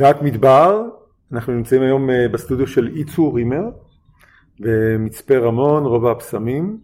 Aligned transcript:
דעת 0.00 0.22
מדבר, 0.22 0.82
אנחנו 1.32 1.52
נמצאים 1.52 1.82
היום 1.82 2.10
אה, 2.10 2.28
בסטודיו 2.28 2.66
של 2.66 2.88
איצו 2.96 3.32
רימר 3.32 3.62
במצפה 4.60 5.38
רמון, 5.38 5.86
רובע 5.86 6.12
הפסמים. 6.12 6.80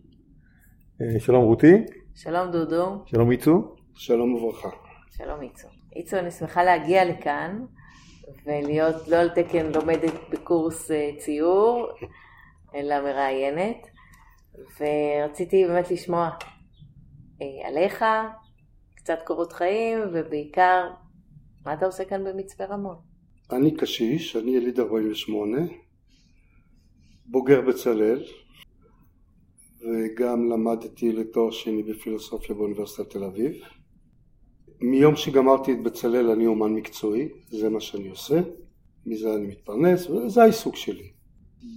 אה, 1.00 1.20
שלום 1.20 1.44
רותי. 1.44 1.84
שלום 2.14 2.50
דודו. 2.50 3.02
שלום 3.06 3.30
איצו. 3.30 3.76
שלום 3.94 4.34
וברכה. 4.34 4.68
שלום 5.10 5.42
איצו. 5.42 5.68
איצו, 5.96 6.16
אני 6.18 6.30
שמחה 6.30 6.64
להגיע 6.64 7.04
לכאן 7.04 7.64
ולהיות 8.46 9.08
לא 9.08 9.16
על 9.16 9.28
תקן 9.28 9.66
לומדת 9.74 10.14
בקורס 10.30 10.90
אה, 10.90 11.10
ציור, 11.18 11.88
אלא 12.74 13.00
מראיינת, 13.00 13.86
ורציתי 14.80 15.66
באמת 15.66 15.90
לשמוע 15.90 16.30
עליך, 17.64 18.04
קצת 18.94 19.18
קורות 19.24 19.52
חיים, 19.52 19.98
ובעיקר 20.12 20.88
מה 21.66 21.74
אתה 21.74 21.86
עושה 21.86 22.04
כאן 22.04 22.24
במצפה 22.24 22.64
רמון? 22.64 23.05
אני 23.52 23.76
קשיש, 23.76 24.36
אני 24.36 24.56
יליד 24.56 24.80
48, 24.80 25.58
בוגר 27.26 27.60
בצלאל, 27.60 28.24
וגם 29.80 30.50
למדתי 30.50 31.12
לתואר 31.12 31.50
שני 31.50 31.82
בפילוסופיה 31.82 32.54
באוניברסיטת 32.54 33.10
תל 33.10 33.24
אביב. 33.24 33.52
מיום 34.80 35.16
שגמרתי 35.16 35.72
את 35.72 35.82
בצלאל 35.82 36.30
אני 36.30 36.46
אומן 36.46 36.74
מקצועי, 36.74 37.28
זה 37.48 37.68
מה 37.68 37.80
שאני 37.80 38.08
עושה, 38.08 38.40
מזה 39.06 39.34
אני 39.34 39.46
מתפרנס, 39.46 40.10
וזה 40.10 40.42
העיסוק 40.42 40.76
שלי. 40.76 41.10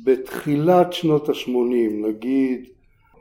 בתחילת 0.04 0.94
שנות 0.94 1.30
ה-80, 1.30 2.08
נגיד 2.08 2.70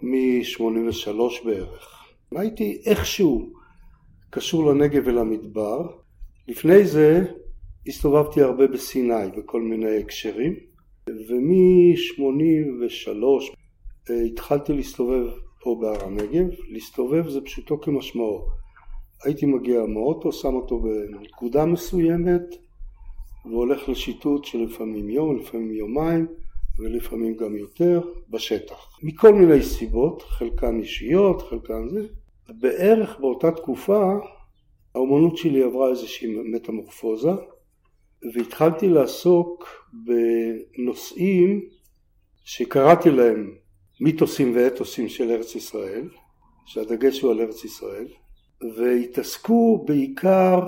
מ-83 0.02 1.45
בערך, 1.45 2.04
הייתי 2.30 2.82
איכשהו 2.87 3.52
קשור 4.30 4.73
לנגב 4.73 5.02
ולמדבר, 5.06 5.88
לפני 6.48 6.87
זה 6.87 7.24
הסתובבתי 7.88 8.42
הרבה 8.42 8.66
בסיני 8.66 9.28
בכל 9.37 9.62
מיני 9.62 9.98
הקשרים 9.98 10.55
ומ-83 11.09 13.24
אה, 14.10 14.21
התחלתי 14.21 14.73
להסתובב 14.73 15.26
פה 15.60 15.79
בהר 15.80 16.04
הנגב, 16.04 16.46
להסתובב 16.68 17.29
זה 17.29 17.40
פשוטו 17.40 17.80
כמשמעו. 17.80 18.46
הייתי 19.24 19.46
מגיע 19.46 19.87
מאוטו, 19.87 20.32
שם 20.32 20.54
אותו 20.54 20.80
בנקודה 20.80 21.65
מסוימת 21.65 22.43
והולך 23.45 23.88
לשיטוט 23.88 24.45
של 24.45 24.59
לפעמים 24.59 25.10
יום, 25.10 25.37
לפעמים 25.37 25.73
יומיים 25.73 26.27
ולפעמים 26.79 27.37
גם 27.37 27.57
יותר 27.57 28.01
בשטח. 28.30 28.99
מכל 29.02 29.34
מיני 29.34 29.62
סיבות, 29.62 30.23
חלקן 30.23 30.80
אישיות, 30.80 31.43
חלקן 31.43 31.88
זה. 31.88 32.07
בערך 32.49 33.21
באותה 33.21 33.51
תקופה 33.51 34.12
האומנות 34.95 35.37
שלי 35.37 35.62
עברה 35.62 35.90
איזושהי 35.90 36.37
מטמורפוזה 36.45 37.30
והתחלתי 38.35 38.88
לעסוק 38.88 39.65
בנושאים 39.93 41.61
שקראתי 42.45 43.11
להם 43.11 43.55
מיתוסים 44.01 44.52
ואתוסים 44.57 45.09
של 45.09 45.30
ארץ 45.30 45.55
ישראל, 45.55 46.09
שהדגש 46.66 47.21
הוא 47.21 47.30
על 47.30 47.41
ארץ 47.41 47.65
ישראל, 47.65 48.09
והתעסקו 48.77 49.85
בעיקר 49.87 50.61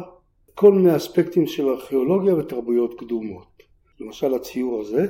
כל 0.55 0.73
מיני 0.73 0.97
אספקטים 0.97 1.47
של 1.47 1.69
ארכיאולוגיה 1.69 2.34
ותרבויות 2.34 3.01
קדומות. 3.01 3.62
למשל 4.01 4.34
הציור 4.34 4.81
הזה, 4.81 5.06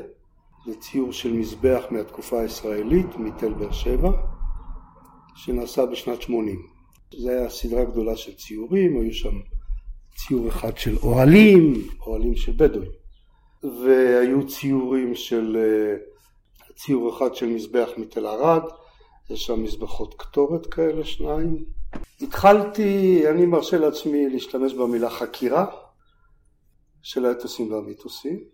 זה 0.66 0.74
ציור 0.80 1.12
של 1.12 1.32
מזבח 1.32 1.84
מהתקופה 1.90 2.40
הישראלית, 2.40 3.16
מתל 3.16 3.52
באר 3.52 3.72
שבע, 3.72 4.10
שנעשה 5.34 5.86
בשנת 5.86 6.22
80. 6.22 6.62
זה 7.18 7.30
היה 7.30 7.50
סדרה 7.50 7.84
גדולה 7.84 8.16
של 8.16 8.34
ציורים, 8.34 9.00
היו 9.00 9.12
שם 9.12 9.40
ציור 10.16 10.48
אחד 10.48 10.78
של 10.78 10.96
אוהלים, 11.02 11.88
אוהלים 12.06 12.36
של 12.36 12.52
בדואים, 12.56 12.90
והיו 13.62 14.46
ציורים 14.46 15.14
של, 15.14 15.56
אה, 15.56 15.96
ציור 16.74 17.16
אחד 17.16 17.34
של 17.34 17.46
מזבח 17.46 17.88
מתל 17.96 18.26
ערד, 18.26 18.62
יש 19.30 19.46
שם 19.46 19.62
מזבחות 19.62 20.14
קטורת 20.18 20.66
כאלה, 20.66 21.04
שניים. 21.04 21.64
התחלתי, 22.20 23.22
אני 23.30 23.46
מרשה 23.46 23.78
לעצמי 23.78 24.28
להשתמש 24.28 24.74
במילה 24.74 25.10
חקירה 25.10 25.66
של 27.02 27.26
האתוסים 27.26 27.72
והמיתוסים, 27.72 28.44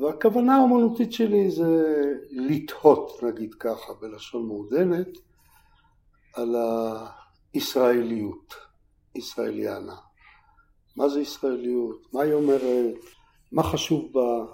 והכוונה 0.00 0.56
האמנותית 0.56 1.12
שלי 1.12 1.50
זה 1.50 2.04
לתהות, 2.30 3.22
נגיד 3.22 3.54
ככה, 3.54 3.92
בלשון 4.00 4.46
מעודנת, 4.46 5.08
על 6.34 6.56
ה... 6.56 7.06
ישראליות, 7.56 8.54
ישראליאנה. 9.14 9.96
מה 10.96 11.08
זה 11.08 11.20
ישראליות? 11.20 12.06
מה 12.12 12.22
היא 12.22 12.32
אומרת? 12.32 12.94
מה 13.52 13.62
חשוב 13.62 14.12
בה? 14.12 14.44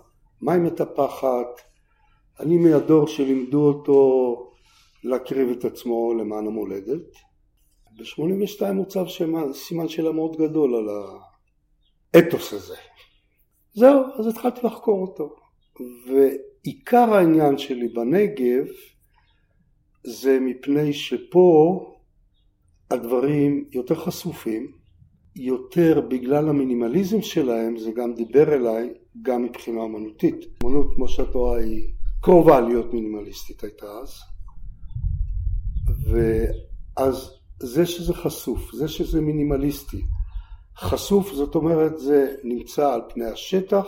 מה 0.41 0.53
היא 0.53 0.62
מטפחת? 0.62 1.60
אני 2.41 2.56
מהדור 2.56 3.06
שלימדו 3.06 3.69
אותו 3.69 4.53
להקריב 5.04 5.48
את 5.48 5.64
עצמו 5.64 6.14
למען 6.14 6.47
המולדת. 6.47 7.12
ב-82 7.97 8.66
הוצב 8.76 9.04
סימן 9.54 9.88
שאלה 9.88 10.12
מאוד 10.12 10.36
גדול 10.36 10.75
על 10.75 10.88
האתוס 12.14 12.53
הזה. 12.53 12.76
זהו, 13.74 14.00
אז 14.19 14.26
התחלתי 14.26 14.60
לחקור 14.66 15.00
אותו. 15.03 15.36
ועיקר 16.06 17.14
העניין 17.14 17.59
שלי 17.59 17.88
בנגב 17.88 18.66
זה 20.04 20.38
מפני 20.41 20.92
שפה 20.92 21.86
הדברים 22.91 23.69
יותר 23.72 23.94
חשופים, 23.94 24.72
יותר 25.37 26.00
בגלל 26.09 26.48
המינימליזם 26.48 27.22
שלהם, 27.22 27.78
זה 27.78 27.91
גם 27.93 28.15
דיבר 28.15 28.54
אליי 28.54 28.91
גם 29.22 29.43
מבחינה 29.43 29.84
אמנותית. 29.84 30.37
אמנות 30.65 30.94
כמו 30.94 31.09
שאת 31.09 31.34
רואה 31.34 31.59
היא 31.59 31.88
קרובה 32.20 32.60
להיות 32.60 32.94
מינימליסטית 32.94 33.62
הייתה 33.62 33.87
אז, 33.87 34.15
ואז 36.10 37.31
זה 37.62 37.87
שזה 37.87 38.15
חשוף, 38.15 38.72
זה 38.72 38.88
שזה 38.88 39.21
מינימליסטי, 39.21 40.03
חשוף 40.76 41.32
זאת 41.32 41.54
אומרת 41.54 41.98
זה 41.98 42.34
נמצא 42.44 42.94
על 42.94 43.00
פני 43.09 43.25
השטח, 43.25 43.87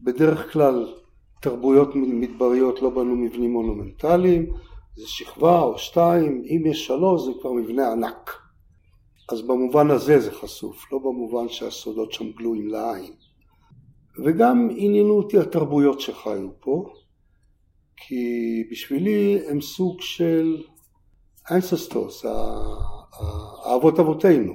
בדרך 0.00 0.52
כלל 0.52 0.94
תרבויות 1.40 1.94
מדבריות 1.94 2.82
לא 2.82 2.90
בנו 2.90 3.16
מבנים 3.16 3.52
מונומנטליים, 3.52 4.46
זה 4.96 5.06
שכבה 5.06 5.62
או 5.62 5.78
שתיים, 5.78 6.42
אם 6.46 6.62
יש 6.66 6.86
שלוש 6.86 7.24
זה 7.24 7.30
כבר 7.40 7.52
מבנה 7.52 7.92
ענק. 7.92 8.45
אז 9.28 9.42
במובן 9.42 9.90
הזה 9.90 10.20
זה 10.20 10.32
חשוף, 10.32 10.92
לא 10.92 10.98
במובן 10.98 11.48
שהסודות 11.48 12.12
שם 12.12 12.30
גלויים 12.32 12.68
לעין. 12.68 13.14
וגם 14.24 14.68
עניינו 14.76 15.16
אותי 15.16 15.38
התרבויות 15.38 16.00
שחיו 16.00 16.48
פה, 16.60 16.92
כי 17.96 18.64
בשבילי 18.70 19.38
הם 19.48 19.60
סוג 19.60 20.00
של 20.00 20.62
אנססטוס, 21.50 22.24
האבות 23.64 23.98
אבותינו. 23.98 24.54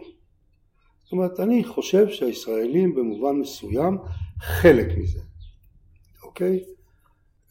זאת 1.04 1.12
אומרת, 1.12 1.40
אני 1.40 1.64
חושב 1.64 2.10
שהישראלים 2.10 2.96
במובן 2.96 3.36
מסוים 3.36 3.98
חלק 4.40 4.98
מזה, 4.98 5.20
אוקיי? 6.24 6.64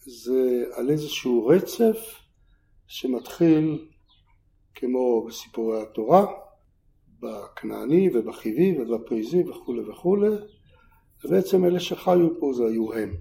זה 0.07 0.65
על 0.75 0.91
איזשהו 0.91 1.47
רצף 1.47 1.97
שמתחיל 2.87 3.87
כמו 4.75 5.27
בסיפורי 5.27 5.83
התורה, 5.83 6.27
בכנעני 7.23 8.11
ובחיבי 8.15 8.79
ובפריזי 8.81 9.51
וכולי 9.51 9.81
וכולי, 9.81 10.31
ובעצם 11.25 11.65
אלה 11.65 11.81
שחיו 11.81 12.41
פה 12.41 12.53
זה 12.53 12.65
היו 12.65 12.95
הם. 12.95 13.15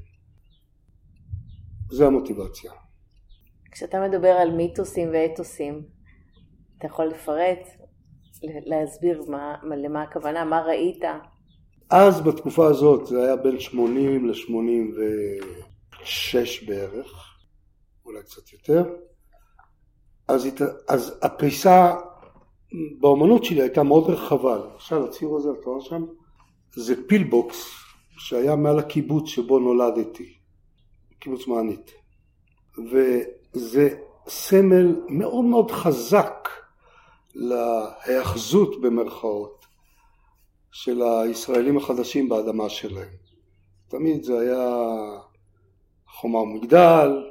זה 1.92 2.06
המוטיבציה. 2.06 2.72
כשאתה 3.72 4.08
מדבר 4.08 4.30
על 4.30 4.52
מיתוסים 4.52 5.10
ואתוסים, 5.14 5.84
אתה 6.78 6.88
יכול 6.88 7.06
לפרט, 7.06 7.68
להסביר 8.44 9.24
מה, 9.28 9.56
למה 9.84 10.02
הכוונה, 10.02 10.46
מה 10.46 10.62
ראית? 10.62 11.04
אז 11.90 12.22
בתקופה 12.22 12.68
הזאת 12.68 13.08
זה 13.08 13.24
היה 13.24 13.36
בין 13.36 13.60
80 13.60 14.28
ל-86 14.28 16.68
בערך, 16.68 17.38
אולי 18.06 18.24
קצת 18.24 18.54
יותר. 18.54 18.84
אז, 20.28 20.48
אז 20.88 21.20
הפריסה 21.22 21.96
באומנות 23.00 23.44
שלי 23.44 23.62
הייתה 23.62 23.84
מאוד 23.84 24.10
רחבה. 24.10 24.58
למשל 24.58 25.04
הציור 25.04 25.38
הזה, 25.38 25.50
אתה 25.60 25.70
רואה 25.70 25.82
שם? 25.82 26.06
זה 26.74 27.08
פילבוקס 27.08 27.72
שהיה 28.18 28.56
מעל 28.56 28.80
הקיבוץ 28.80 29.28
שבו 29.28 29.60
נולדתי, 29.60 30.34
קיבוץ 31.20 31.48
מענית. 31.48 31.92
וזה 32.78 33.90
סמל 34.28 35.02
מאוד 35.10 35.46
מאוד 35.46 35.72
חזק 35.72 36.50
להיאחזות 37.36 38.82
במרכאות 38.82 39.66
של 40.72 41.02
הישראלים 41.02 41.78
החדשים 41.78 42.30
באדמה 42.30 42.70
שלהם. 42.70 43.14
תמיד 43.88 44.24
זה 44.24 44.40
היה 44.40 44.86
חומה 46.08 46.40
ומגדל 46.40 47.24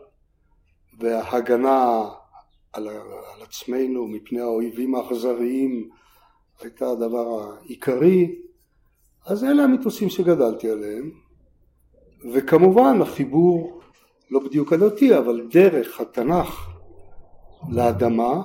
והגנה 0.99 2.09
על, 2.87 2.89
על 3.35 3.43
עצמנו 3.43 4.07
מפני 4.07 4.41
האויבים 4.41 4.95
האכזריים 4.95 5.89
הייתה 6.61 6.91
הדבר 6.91 7.41
העיקרי, 7.43 8.35
אז 9.27 9.45
אלה 9.45 9.65
המיתוסים 9.65 10.09
שגדלתי 10.09 10.71
עליהם, 10.71 11.11
וכמובן 12.33 13.03
החיבור 13.03 13.81
לא 14.31 14.41
בדיוק 14.41 14.73
הדתי 14.73 15.19
אבל 15.19 15.47
דרך 15.51 16.01
התנ"ך 16.01 16.69
לאדמה 17.71 18.43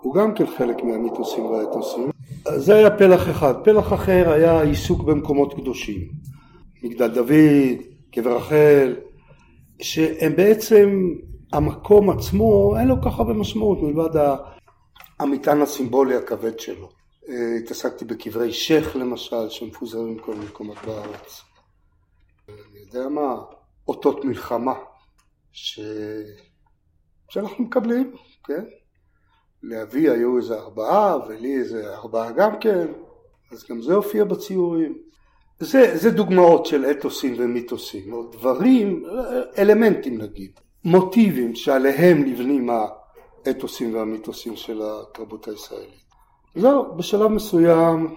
הוא 0.00 0.14
גם 0.14 0.34
כן 0.34 0.46
חלק 0.46 0.82
מהמיתוסים 0.82 1.44
והאתוסים. 1.44 2.10
זה 2.56 2.74
היה 2.74 2.98
פלח 2.98 3.30
אחד. 3.30 3.54
פלח 3.64 3.92
אחר 3.92 4.30
היה 4.32 4.62
עיסוק 4.62 5.02
במקומות 5.02 5.54
קדושים. 5.54 6.08
מגדל 6.82 7.08
דוד, 7.08 7.82
קבר 8.10 8.36
רחל, 8.36 8.96
שהם 9.82 10.36
בעצם, 10.36 11.14
המקום 11.54 12.10
עצמו 12.10 12.76
אין 12.78 12.88
לו 12.88 13.02
כל 13.02 13.10
כך 13.10 13.18
הרבה 13.18 13.32
משמעות 13.32 13.78
מלבד 13.82 14.36
המטען 15.18 15.62
הסימבולי 15.62 16.16
הכבד 16.16 16.58
שלו. 16.58 16.88
אה, 17.28 17.56
התעסקתי 17.64 18.04
בקברי 18.04 18.52
שייח 18.52 18.96
למשל, 18.96 19.48
שמפוזרים 19.48 20.16
בכל 20.16 20.34
מקומות 20.34 20.76
בארץ. 20.86 21.42
אני 22.48 22.80
יודע 22.86 23.08
מה, 23.08 23.36
אותות 23.88 24.24
מלחמה, 24.24 24.74
ש... 25.52 25.80
שאנחנו 27.28 27.64
מקבלים, 27.64 28.14
כן? 28.44 28.64
לאבי 29.62 30.08
היו 30.08 30.38
איזה 30.38 30.54
ארבעה 30.54 31.18
ולי 31.28 31.56
איזה 31.56 31.94
ארבעה 31.94 32.32
גם 32.32 32.60
כן, 32.60 32.86
אז 33.52 33.64
גם 33.70 33.82
זה 33.82 33.94
הופיע 33.94 34.24
בציורים. 34.24 34.98
זה, 35.60 35.98
זה 35.98 36.10
דוגמאות 36.10 36.66
של 36.66 36.84
אתוסים 36.90 37.34
ומיתוסים, 37.38 38.12
או 38.12 38.30
דברים, 38.30 39.04
אלמנטים 39.58 40.20
נגיד, 40.20 40.60
מוטיבים 40.84 41.54
שעליהם 41.54 42.24
נבנים 42.24 42.70
האתוסים 43.46 43.94
והמיתוסים 43.94 44.56
של 44.56 44.82
התרבות 44.82 45.48
הישראלית. 45.48 46.04
זהו, 46.54 46.94
בשלב 46.96 47.28
מסוים, 47.28 48.14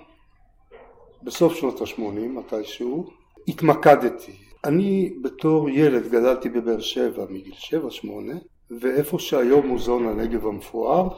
בסוף 1.23 1.55
שנות 1.55 1.81
ה-80 1.81 2.01
מתישהו, 2.29 3.09
התמקדתי. 3.47 4.31
אני 4.65 5.13
בתור 5.21 5.69
ילד 5.69 6.07
גדלתי 6.07 6.49
בבאר 6.49 6.79
שבע 6.79 7.25
מגיל 7.29 7.53
7-8 8.03 8.07
ואיפה 8.71 9.19
שהיום 9.19 9.67
מוזיאון 9.67 10.07
הנגב 10.07 10.47
המפואר 10.47 11.09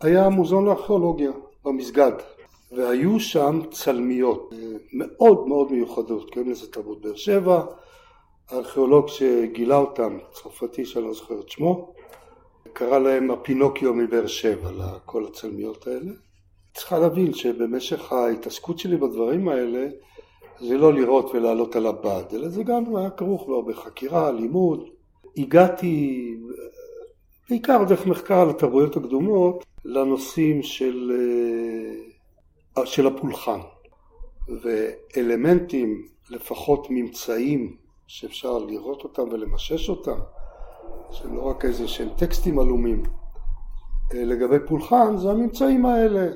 היה 0.00 0.28
מוזיאון 0.28 0.64
לארכיאולוגיה 0.64 1.30
במסגד 1.64 2.12
והיו 2.72 3.20
שם 3.20 3.60
צלמיות 3.70 4.54
מאוד 4.92 5.48
מאוד 5.48 5.72
מיוחדות, 5.72 6.30
קוראים 6.30 6.50
לזה 6.50 6.72
תרבות 6.72 7.00
באר 7.00 7.16
שבע, 7.16 7.64
הארכיאולוג 8.50 9.08
שגילה 9.08 9.76
אותם, 9.76 10.18
צרפתי 10.32 10.84
שאני 10.84 11.04
לא 11.04 11.12
זוכר 11.12 11.40
את 11.40 11.48
שמו, 11.48 11.94
קרא 12.72 12.98
להם 12.98 13.30
הפינוקיו 13.30 13.94
מבאר 13.94 14.26
שבע, 14.26 14.70
לכל 14.72 15.26
הצלמיות 15.26 15.86
האלה. 15.86 16.12
צריכה 16.74 16.98
להבין 16.98 17.34
שבמשך 17.34 18.12
ההתעסקות 18.12 18.78
שלי 18.78 18.96
בדברים 18.96 19.48
האלה 19.48 19.88
זה 20.60 20.78
לא 20.78 20.92
לראות 20.92 21.30
ולעלות 21.34 21.76
על 21.76 21.86
הבד, 21.86 22.24
אלא 22.32 22.48
זה 22.48 22.62
גם 22.62 22.96
היה 22.96 23.10
כרוך 23.10 23.48
בהרבה 23.48 23.74
חקירה, 23.74 24.32
לימוד. 24.32 24.88
הגעתי 25.36 26.34
בעיקר 27.50 27.84
דרך 27.84 28.06
מחקר 28.06 28.40
על 28.40 28.50
התרבויות 28.50 28.96
הקדומות 28.96 29.64
לנושאים 29.84 30.62
של, 30.62 31.12
אה, 32.78 32.86
של 32.86 33.06
הפולחן 33.06 33.58
ואלמנטים, 34.48 36.06
לפחות 36.30 36.86
ממצאים 36.90 37.85
שאפשר 38.06 38.58
לראות 38.58 39.04
אותם 39.04 39.22
ולמשש 39.22 39.88
אותם, 39.88 40.18
שהם 41.10 41.36
לא 41.36 41.42
רק 41.42 41.64
איזה 41.64 41.88
שהם 41.88 42.08
טקסטים 42.16 42.58
עלומים 42.58 43.02
אה, 44.14 44.24
לגבי 44.24 44.56
פולחן, 44.68 45.16
זה 45.16 45.30
הממצאים 45.30 45.86
האלה, 45.86 46.28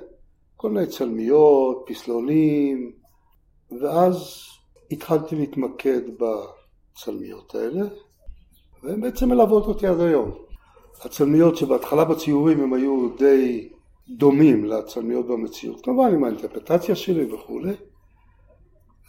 כל 0.57 0.71
מיני 0.71 0.87
צלמיות, 0.87 1.85
פסלונים, 1.87 2.93
ואז 3.81 4.45
התחלתי 4.91 5.37
להתמקד 5.37 6.01
בצלמיות 6.19 7.55
האלה, 7.55 7.87
והן 8.83 9.01
בעצם 9.01 9.29
מלוות 9.29 9.67
אותי 9.67 9.87
עד 9.87 10.01
היום. 10.01 10.31
הצלמיות 11.05 11.57
שבהתחלה 11.57 12.05
בציורים 12.05 12.61
הם 12.61 12.73
היו 12.73 13.09
די 13.19 13.69
דומים 14.09 14.65
לצלמיות 14.65 15.27
במציאות, 15.27 15.85
כמובן 15.85 16.15
עם 16.15 16.25
האינטרפטציה 16.25 16.97
שלי 16.97 17.33
וכולי. 17.33 17.75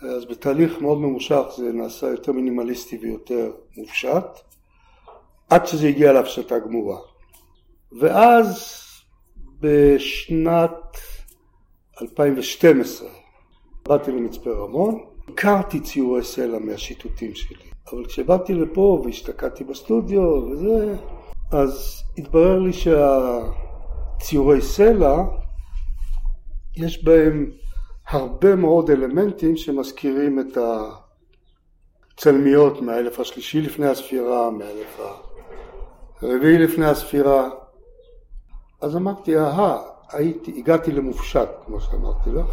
אז 0.01 0.25
בתהליך 0.25 0.81
מאוד 0.81 0.98
ממושך 0.98 1.44
זה 1.57 1.74
נעשה 1.74 2.07
יותר 2.07 2.31
מינימליסטי 2.31 2.98
ויותר 2.98 3.51
מופשט, 3.77 4.25
עד 5.50 5.68
שזה 5.68 5.88
הגיע 5.88 6.13
להפשטה 6.13 6.59
גמורה. 6.59 6.98
ואז 8.00 8.77
בשנת 9.59 10.98
2012 12.01 13.09
באתי 13.86 14.12
למצפה 14.12 14.51
רמון, 14.51 15.06
הכרתי 15.27 15.80
ציורי 15.80 16.24
סלע 16.24 16.59
מהשיטוטים 16.59 17.36
שלי, 17.36 17.69
אבל 17.92 18.06
כשבאתי 18.06 18.53
לפה 18.53 19.01
והשתקעתי 19.06 19.63
בסטודיו 19.63 20.21
וזה, 20.21 20.95
אז 21.51 22.03
התברר 22.18 22.59
לי 22.59 22.74
שהציורי 22.74 24.62
סלע 24.62 25.24
יש 26.77 27.03
בהם 27.03 27.51
הרבה 28.11 28.55
מאוד 28.55 28.89
אלמנטים 28.89 29.57
שמזכירים 29.57 30.39
את 30.39 30.57
הצלמיות 32.17 32.81
מהאלף 32.81 33.19
השלישי 33.19 33.61
לפני 33.61 33.87
הספירה, 33.87 34.49
מהאלף 34.49 34.99
הרביעי 36.21 36.57
לפני 36.57 36.85
הספירה. 36.85 37.49
אז 38.81 38.95
אמרתי, 38.95 39.37
אהה, 39.37 39.81
הייתי, 40.11 40.53
הגעתי 40.57 40.91
למופשט, 40.91 41.49
כמו 41.65 41.81
שאמרתי 41.81 42.29
לך, 42.29 42.51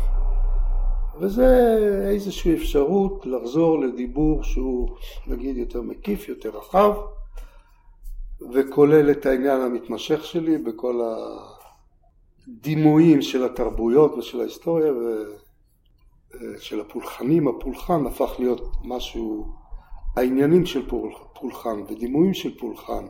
וזה 1.20 1.76
איזושהי 2.10 2.54
אפשרות 2.54 3.26
לחזור 3.26 3.80
לדיבור 3.80 4.42
שהוא 4.42 4.88
נגיד 5.26 5.56
יותר 5.56 5.82
מקיף, 5.82 6.28
יותר 6.28 6.48
רחב, 6.48 6.92
וכולל 8.52 9.10
את 9.10 9.26
העניין 9.26 9.60
המתמשך 9.60 10.24
שלי 10.24 10.58
בכל 10.58 11.00
הדימויים 12.48 13.22
של 13.22 13.44
התרבויות 13.44 14.14
ושל 14.14 14.40
ההיסטוריה 14.40 14.92
ושל 16.34 16.80
הפולחנים. 16.80 17.48
הפולחן 17.48 18.06
הפך 18.06 18.30
להיות 18.38 18.76
משהו, 18.84 19.52
העניינים 20.16 20.66
של 20.66 20.90
פולחן 21.40 21.80
ודימויים 21.88 22.34
של 22.34 22.58
פולחן 22.58 23.04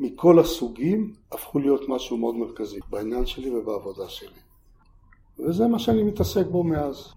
מכל 0.00 0.38
הסוגים 0.38 1.12
הפכו 1.32 1.58
להיות 1.58 1.80
משהו 1.88 2.16
מאוד 2.16 2.34
מרכזי 2.34 2.78
בעניין 2.90 3.26
שלי 3.26 3.50
ובעבודה 3.50 4.08
שלי. 4.08 4.40
וזה 5.38 5.68
מה 5.68 5.78
שאני 5.78 6.02
מתעסק 6.02 6.46
בו 6.46 6.64
מאז. 6.64 7.14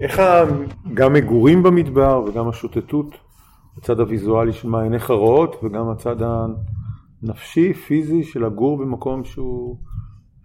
איך 0.00 0.20
גם 0.94 1.12
מגורים 1.12 1.62
במדבר 1.62 2.24
וגם 2.26 2.48
השוטטות, 2.48 3.14
הצד 3.76 4.00
הוויזואלי 4.00 4.52
של 4.52 4.68
מה 4.68 4.82
עיניך 4.82 5.10
רואות 5.10 5.56
וגם 5.62 5.88
הצד 5.88 6.16
הנפשי, 7.22 7.74
פיזי, 7.74 8.24
של 8.24 8.44
לגור 8.44 8.76
במקום 8.76 9.24
שהוא, 9.24 9.76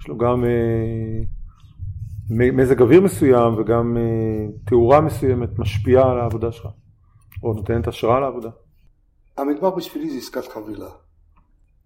יש 0.01 0.07
לו 0.07 0.17
גם 0.17 0.45
אה, 0.45 1.23
מזג 2.37 2.81
אוויר 2.81 3.01
מסוים 3.01 3.53
וגם 3.57 3.97
אה, 3.97 4.45
תאורה 4.65 5.01
מסוימת 5.01 5.59
משפיעה 5.59 6.11
על 6.11 6.19
העבודה 6.19 6.51
שלך, 6.51 6.67
או 7.43 7.53
נותנת 7.53 7.87
השראה 7.87 8.19
לעבודה. 8.19 8.49
המדבר 9.37 9.69
בשבילי 9.69 10.09
זה 10.09 10.17
עסקת 10.17 10.47
חבילה. 10.47 10.89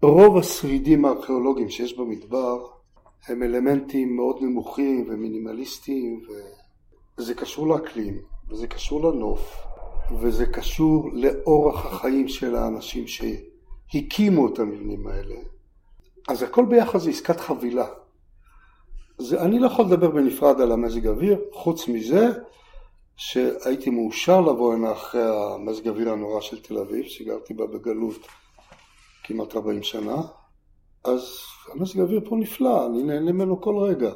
רוב 0.02 0.36
השרידים 0.36 1.04
הארכיאולוגיים 1.04 1.68
שיש 1.70 1.98
במדבר 1.98 2.66
הם 3.28 3.42
אלמנטים 3.42 4.16
מאוד 4.16 4.36
נמוכים 4.40 5.06
ומינימליסטיים 5.08 6.22
וזה 7.18 7.34
קשור 7.34 7.68
לאקלים 7.68 8.18
וזה 8.50 8.66
קשור 8.66 9.10
לנוף 9.10 9.56
וזה 10.20 10.46
קשור 10.46 11.10
לאורח 11.12 11.86
החיים 11.86 12.28
של 12.28 12.56
האנשים 12.56 13.04
שהקימו 13.06 14.48
את 14.48 14.58
המבנים 14.58 15.06
האלה. 15.06 15.36
אז 16.28 16.42
הכל 16.42 16.64
ביחד 16.64 16.98
זה 16.98 17.10
עסקת 17.10 17.40
חבילה. 17.40 17.86
זה, 19.18 19.40
אני 19.42 19.58
לא 19.58 19.66
יכול 19.66 19.84
לדבר 19.84 20.10
בנפרד 20.10 20.60
על 20.60 20.72
המזג 20.72 21.06
אוויר, 21.06 21.38
חוץ 21.52 21.88
מזה 21.88 22.28
שהייתי 23.16 23.90
מאושר 23.90 24.40
לבוא 24.40 24.74
הנה 24.74 24.92
אחרי 24.92 25.22
המזג 25.24 25.88
אוויר 25.88 26.10
הנורא 26.10 26.40
של 26.40 26.60
תל 26.62 26.78
אביב, 26.78 27.04
שגרתי 27.04 27.54
בה 27.54 27.66
בגלות 27.66 28.26
כמעט 29.24 29.56
40 29.56 29.82
שנה, 29.82 30.16
אז 31.04 31.38
המזג 31.72 32.00
האוויר 32.00 32.20
פה 32.28 32.36
נפלא, 32.36 32.86
אני 32.86 33.02
נהנה 33.02 33.32
ממנו 33.32 33.60
כל 33.60 33.76
רגע. 33.76 34.10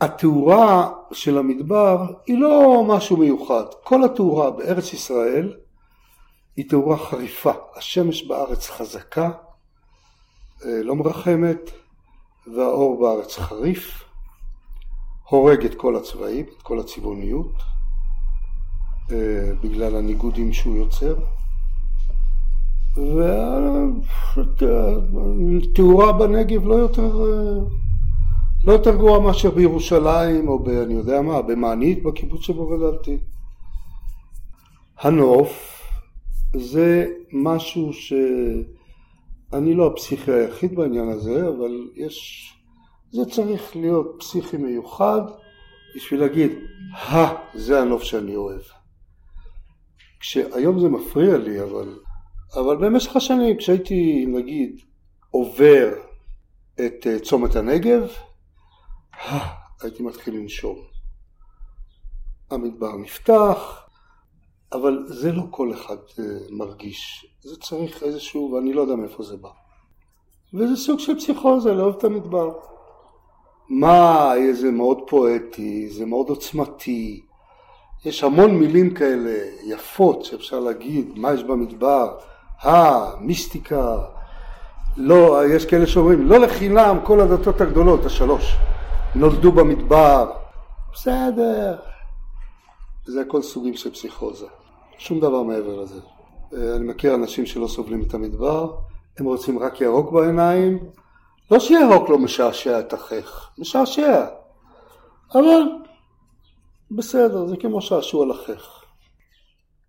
התאורה 0.00 0.92
של 1.12 1.38
המדבר 1.38 2.06
היא 2.26 2.38
לא 2.38 2.84
משהו 2.88 3.16
מיוחד. 3.16 3.64
כל 3.84 4.04
התאורה 4.04 4.50
בארץ 4.50 4.92
ישראל 4.92 5.56
היא 6.56 6.68
תאורה 6.68 6.96
חריפה. 6.96 7.52
השמש 7.76 8.22
בארץ 8.22 8.70
חזקה, 8.70 9.30
אה, 10.64 10.82
לא 10.82 10.94
מרחמת, 10.94 11.70
והאור 12.54 13.00
בארץ 13.00 13.38
חריף, 13.38 14.04
הורג 15.28 15.64
את 15.64 15.74
כל 15.74 15.96
הצבעים, 15.96 16.44
את 16.56 16.62
כל 16.62 16.80
הצבעוניות, 16.80 17.52
אה, 19.12 19.52
בגלל 19.62 19.96
הניגודים 19.96 20.52
שהוא 20.52 20.76
יוצר. 20.76 21.14
והתאורה 25.12 26.12
בנגב 26.12 26.66
לא 26.66 26.74
יותר 26.74 27.24
אה, 27.24 27.60
לא 28.64 28.72
יותר 28.72 28.96
גרוע 28.96 29.20
מאשר 29.20 29.50
בירושלים 29.50 30.48
או 30.48 30.58
ב... 30.58 30.68
אני 30.68 30.94
יודע 30.94 31.22
מה, 31.22 31.42
במענית 31.42 32.02
בקיבוץ 32.02 32.40
שבו 32.40 32.66
גדלתי. 32.66 33.18
הנוף 34.98 35.82
זה 36.56 37.06
משהו 37.32 37.92
שאני 37.92 39.74
לא 39.74 39.86
הפסיכי 39.86 40.32
היחיד 40.32 40.74
בעניין 40.74 41.08
הזה, 41.08 41.48
אבל 41.48 41.88
יש, 41.94 42.48
זה 43.16 43.30
צריך 43.30 43.76
להיות 43.76 44.16
פסיכי 44.18 44.56
מיוחד 44.56 45.20
בשביל 45.96 46.20
להגיד, 46.20 46.50
הא, 46.92 47.34
זה 47.54 47.80
הנוף 47.80 48.02
שאני 48.02 48.36
אוהב. 48.36 48.60
כשהיום 50.20 50.80
זה 50.80 50.88
מפריע 50.88 51.38
לי, 51.38 51.62
אבל, 51.62 51.98
אבל 52.54 52.76
במשך 52.76 53.16
השנים, 53.16 53.56
כשהייתי, 53.56 54.26
נגיד, 54.26 54.80
עובר 55.30 55.94
את 56.74 57.06
אה, 57.06 57.18
צומת 57.18 57.56
הנגב, 57.56 58.08
הייתי 59.82 60.02
מתחיל 60.02 60.34
לנשום. 60.34 60.76
המדבר 62.50 62.96
נפתח, 62.96 63.88
אבל 64.72 65.04
זה 65.06 65.32
לא 65.32 65.42
כל 65.50 65.74
אחד 65.74 65.96
אה, 66.18 66.24
מרגיש. 66.50 67.26
זה 67.40 67.56
צריך 67.56 68.02
איזשהו, 68.02 68.52
ואני 68.52 68.72
לא 68.72 68.80
יודע 68.80 68.94
מאיפה 68.94 69.22
זה 69.22 69.36
בא. 69.36 69.50
וזה 70.54 70.76
סוג 70.76 70.98
של 70.98 71.18
פסיכוזה, 71.18 71.74
לאהוב 71.74 71.96
את 71.96 72.04
המדבר. 72.04 72.75
מה, 73.68 74.32
זה 74.52 74.70
מאוד 74.70 74.98
פואטי, 75.06 75.88
זה 75.88 76.06
מאוד 76.06 76.28
עוצמתי. 76.28 77.22
יש 78.04 78.24
המון 78.24 78.50
מילים 78.50 78.94
כאלה 78.94 79.38
יפות 79.64 80.24
שאפשר 80.24 80.60
להגיד, 80.60 81.12
מה 81.16 81.32
יש 81.32 81.44
במדבר, 81.44 82.16
המיסטיקה, 82.60 83.98
לא, 84.96 85.46
יש 85.46 85.66
כאלה 85.66 85.86
שאומרים, 85.86 86.26
לא 86.26 86.38
לחינם 86.38 86.98
כל 87.04 87.20
הדתות 87.20 87.60
הגדולות, 87.60 88.04
השלוש, 88.04 88.56
נולדו 89.14 89.52
במדבר, 89.52 90.32
בסדר, 90.92 91.76
זה 93.06 93.20
הכל 93.20 93.42
סוגים 93.42 93.74
של 93.74 93.90
פסיכוזה, 93.90 94.46
שום 94.98 95.20
דבר 95.20 95.42
מעבר 95.42 95.82
לזה. 95.82 96.00
אני 96.52 96.84
מכיר 96.84 97.14
אנשים 97.14 97.46
שלא 97.46 97.66
סובלים 97.66 98.02
את 98.02 98.14
המדבר, 98.14 98.72
הם 99.18 99.26
רוצים 99.26 99.58
רק 99.58 99.80
ירוק 99.80 100.12
בעיניים, 100.12 100.78
לא 101.50 101.60
שירוק 101.60 102.08
לא 102.08 102.18
משעשע 102.18 102.80
את 102.80 102.92
החך, 102.92 103.50
משעשע, 103.58 104.26
אבל 105.34 105.62
בסדר, 106.90 107.46
זה 107.46 107.56
כמו 107.56 107.82
שעשוע 107.82 108.26
לחך. 108.26 108.84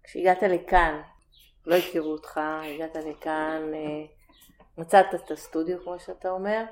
כשהגעת 0.03 0.43
לכאן, 0.43 1.01
לא 1.65 1.75
הכירו 1.75 2.11
אותך, 2.11 2.39
הגעת 2.75 2.95
לכאן, 2.95 3.61
אה, 3.73 4.05
מצאת 4.77 5.05
את 5.15 5.31
הסטודיו 5.31 5.77
כמו 5.83 5.99
שאתה 5.99 6.29
אומר, 6.29 6.63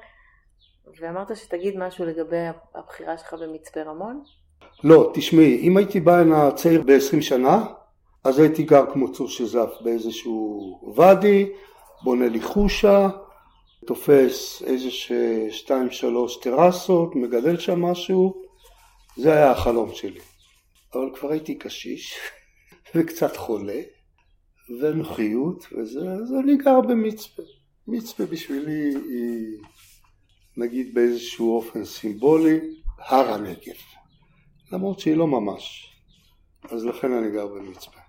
ואמרת 0.99 1.37
שתגיד 1.37 1.77
משהו 1.77 2.05
לגבי 2.05 2.45
הבחירה 2.75 3.17
שלך 3.17 3.33
במצפה 3.33 3.81
רמון? 3.81 4.23
לא, 4.83 5.11
תשמעי, 5.13 5.59
אם 5.67 5.77
הייתי 5.77 5.99
בא 5.99 6.17
הנה 6.17 6.51
צעיר 6.51 6.81
ב-20 6.81 7.21
שנה, 7.21 7.65
אז 8.23 8.39
הייתי 8.39 8.63
גר 8.63 8.91
כמו 8.93 9.11
צור 9.11 9.27
שזף 9.27 9.69
באיזשהו 9.81 10.93
ואדי, 10.95 11.51
בונה 12.03 12.27
לי 12.27 12.41
חושה, 12.41 13.09
תופס 13.87 14.63
איזה 14.65 14.89
שתיים 15.51 15.91
שלוש 15.91 16.37
טרסות, 16.37 17.15
מגדל 17.15 17.59
שם 17.59 17.81
משהו, 17.81 18.43
זה 19.17 19.33
היה 19.33 19.51
החלום 19.51 19.93
שלי. 19.93 20.19
אבל 20.93 21.15
כבר 21.15 21.31
הייתי 21.31 21.55
קשיש 21.55 22.17
וקצת 22.95 23.37
חולה, 23.37 23.81
ונוחיות 24.81 25.65
וזה, 25.71 25.99
אז 25.99 26.33
אני 26.43 26.57
גר 26.57 26.81
במצפה. 26.81 27.43
מצפה 27.87 28.25
בשבילי 28.25 28.95
היא 28.95 29.57
נגיד 30.57 30.93
באיזשהו 30.93 31.55
אופן 31.55 31.85
סימבולי 31.85 32.59
הר 32.99 33.33
הנגב, 33.33 33.75
למרות 34.71 34.99
שהיא 34.99 35.15
לא 35.15 35.27
ממש, 35.27 35.95
אז 36.69 36.85
לכן 36.85 37.11
אני 37.11 37.31
גר 37.31 37.47
במצפה. 37.47 37.99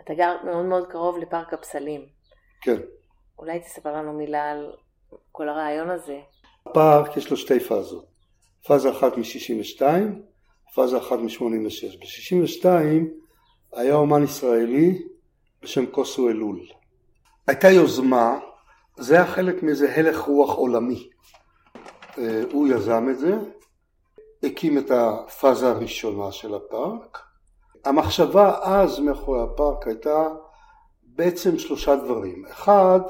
אתה 0.00 0.14
גר 0.14 0.36
מאוד 0.44 0.66
מאוד 0.66 0.86
קרוב 0.90 1.18
לפארק 1.18 1.54
הפסלים. 1.54 2.06
כן. 2.62 2.80
אולי 3.38 3.60
תספר 3.60 3.92
לנו 3.92 4.12
מילה 4.12 4.50
על 4.50 4.72
כל 5.32 5.48
הרעיון 5.48 5.90
הזה. 5.90 6.20
הפארק 6.66 7.16
יש 7.16 7.30
לו 7.30 7.36
שתי 7.36 7.60
פאזות, 7.60 8.06
פאזה 8.66 8.90
אחת 8.90 9.16
מ-62, 9.16 9.82
פאזה 10.74 10.98
אחת 10.98 11.18
מ-86. 11.18 11.98
ב-62 11.98 12.66
היה 13.72 13.94
אומן 13.94 14.24
ישראלי 14.24 15.02
בשם 15.62 15.86
קוסו 15.86 16.28
אלול. 16.28 16.60
הייתה 17.46 17.70
יוזמה 17.70 18.38
זה 18.96 19.14
היה 19.14 19.26
חלק 19.26 19.62
מאיזה 19.62 19.94
הלך 19.94 20.18
רוח 20.18 20.54
עולמי. 20.56 21.08
אה, 22.18 22.42
הוא 22.52 22.68
יזם 22.68 23.08
את 23.10 23.18
זה, 23.18 23.36
הקים 24.42 24.78
את 24.78 24.90
הפאזה 24.90 25.68
הראשונה 25.68 26.32
של 26.32 26.54
הפארק. 26.54 27.18
המחשבה 27.84 28.58
אז 28.62 28.98
מאחורי 28.98 29.40
הפארק 29.42 29.86
הייתה 29.86 30.28
בעצם 31.02 31.58
שלושה 31.58 31.96
דברים. 31.96 32.44
אחד, 32.50 33.00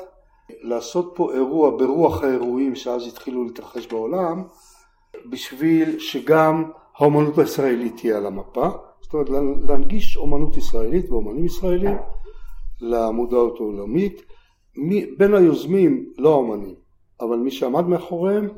לעשות 0.61 1.12
פה 1.17 1.33
אירוע 1.33 1.71
ברוח 1.78 2.23
האירועים 2.23 2.75
שאז 2.75 3.07
התחילו 3.07 3.45
להתרחש 3.45 3.87
בעולם, 3.87 4.45
בשביל 5.31 5.99
שגם 5.99 6.71
האומנות 6.97 7.38
הישראלית 7.38 7.97
תהיה 7.97 8.17
על 8.17 8.26
המפה. 8.26 8.69
זאת 9.00 9.14
אומרת, 9.14 9.28
להנגיש 9.69 10.17
אומנות 10.17 10.57
ישראלית 10.57 11.11
ואומנים 11.11 11.45
ישראלים 11.45 11.97
למודעות 12.81 13.57
העולמית. 13.61 14.23
מי, 14.76 15.07
בין 15.19 15.35
היוזמים, 15.35 16.12
לא 16.19 16.31
האומנים, 16.31 16.75
אבל 17.21 17.37
מי 17.37 17.50
שעמד 17.50 17.87
מאחוריהם, 17.87 18.49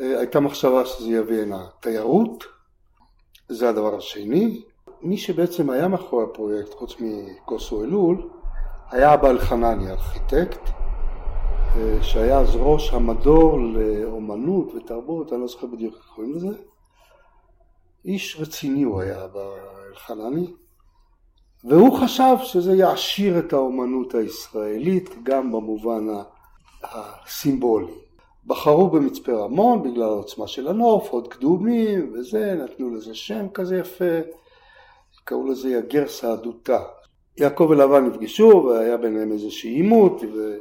אה, 0.00 0.18
הייתה 0.18 0.40
מחשבה 0.40 0.84
שזה 0.84 1.10
יביא 1.10 1.42
הנה 1.42 1.66
תיירות, 1.80 2.44
זה 3.48 3.68
הדבר 3.68 3.96
השני. 3.96 4.62
מי 5.02 5.16
שבעצם 5.16 5.70
היה 5.70 5.88
מאחורי 5.88 6.24
הפרויקט, 6.24 6.74
חוץ 6.74 6.96
מקוסו 7.00 7.84
אלול, 7.84 8.28
היה 8.90 9.14
אבא 9.14 9.30
אלחנני, 9.30 9.90
ארכיטקט, 9.90 10.70
שהיה 12.02 12.38
אז 12.38 12.56
ראש 12.56 12.92
המדור 12.92 13.60
לאומנות 13.60 14.74
ותרבות, 14.74 15.32
אני 15.32 15.40
לא 15.40 15.46
זוכר 15.46 15.66
בדיוק 15.66 15.94
איך 15.94 16.06
קוראים 16.14 16.34
לזה. 16.34 16.48
איש 18.04 18.36
רציני 18.40 18.82
הוא 18.82 19.00
היה, 19.00 19.24
אבא 19.24 19.40
אלחנני. 19.90 20.46
והוא 21.64 21.98
חשב 21.98 22.36
שזה 22.42 22.76
יעשיר 22.76 23.38
את 23.38 23.52
האומנות 23.52 24.14
הישראלית 24.14 25.10
גם 25.22 25.52
במובן 25.52 26.06
הסימבולי. 26.82 27.92
בחרו 28.46 28.90
במצפה 28.90 29.32
רמון 29.32 29.82
בגלל 29.82 30.02
העוצמה 30.02 30.46
של 30.46 30.68
הנוף, 30.68 31.10
עוד 31.10 31.28
קדומים 31.28 32.12
וזה, 32.14 32.54
נתנו 32.54 32.94
לזה 32.94 33.14
שם 33.14 33.48
כזה 33.54 33.78
יפה, 33.78 34.20
קראו 35.24 35.46
לזה 35.46 35.70
יגר 35.70 36.08
סעדותה. 36.08 36.82
יעקב 37.38 37.66
ולבן 37.70 38.06
נפגשו 38.06 38.64
והיה 38.66 38.96
ביניהם 38.96 39.32
איזשהו 39.32 39.70
עימות 39.70 40.22
ו... 40.34 40.56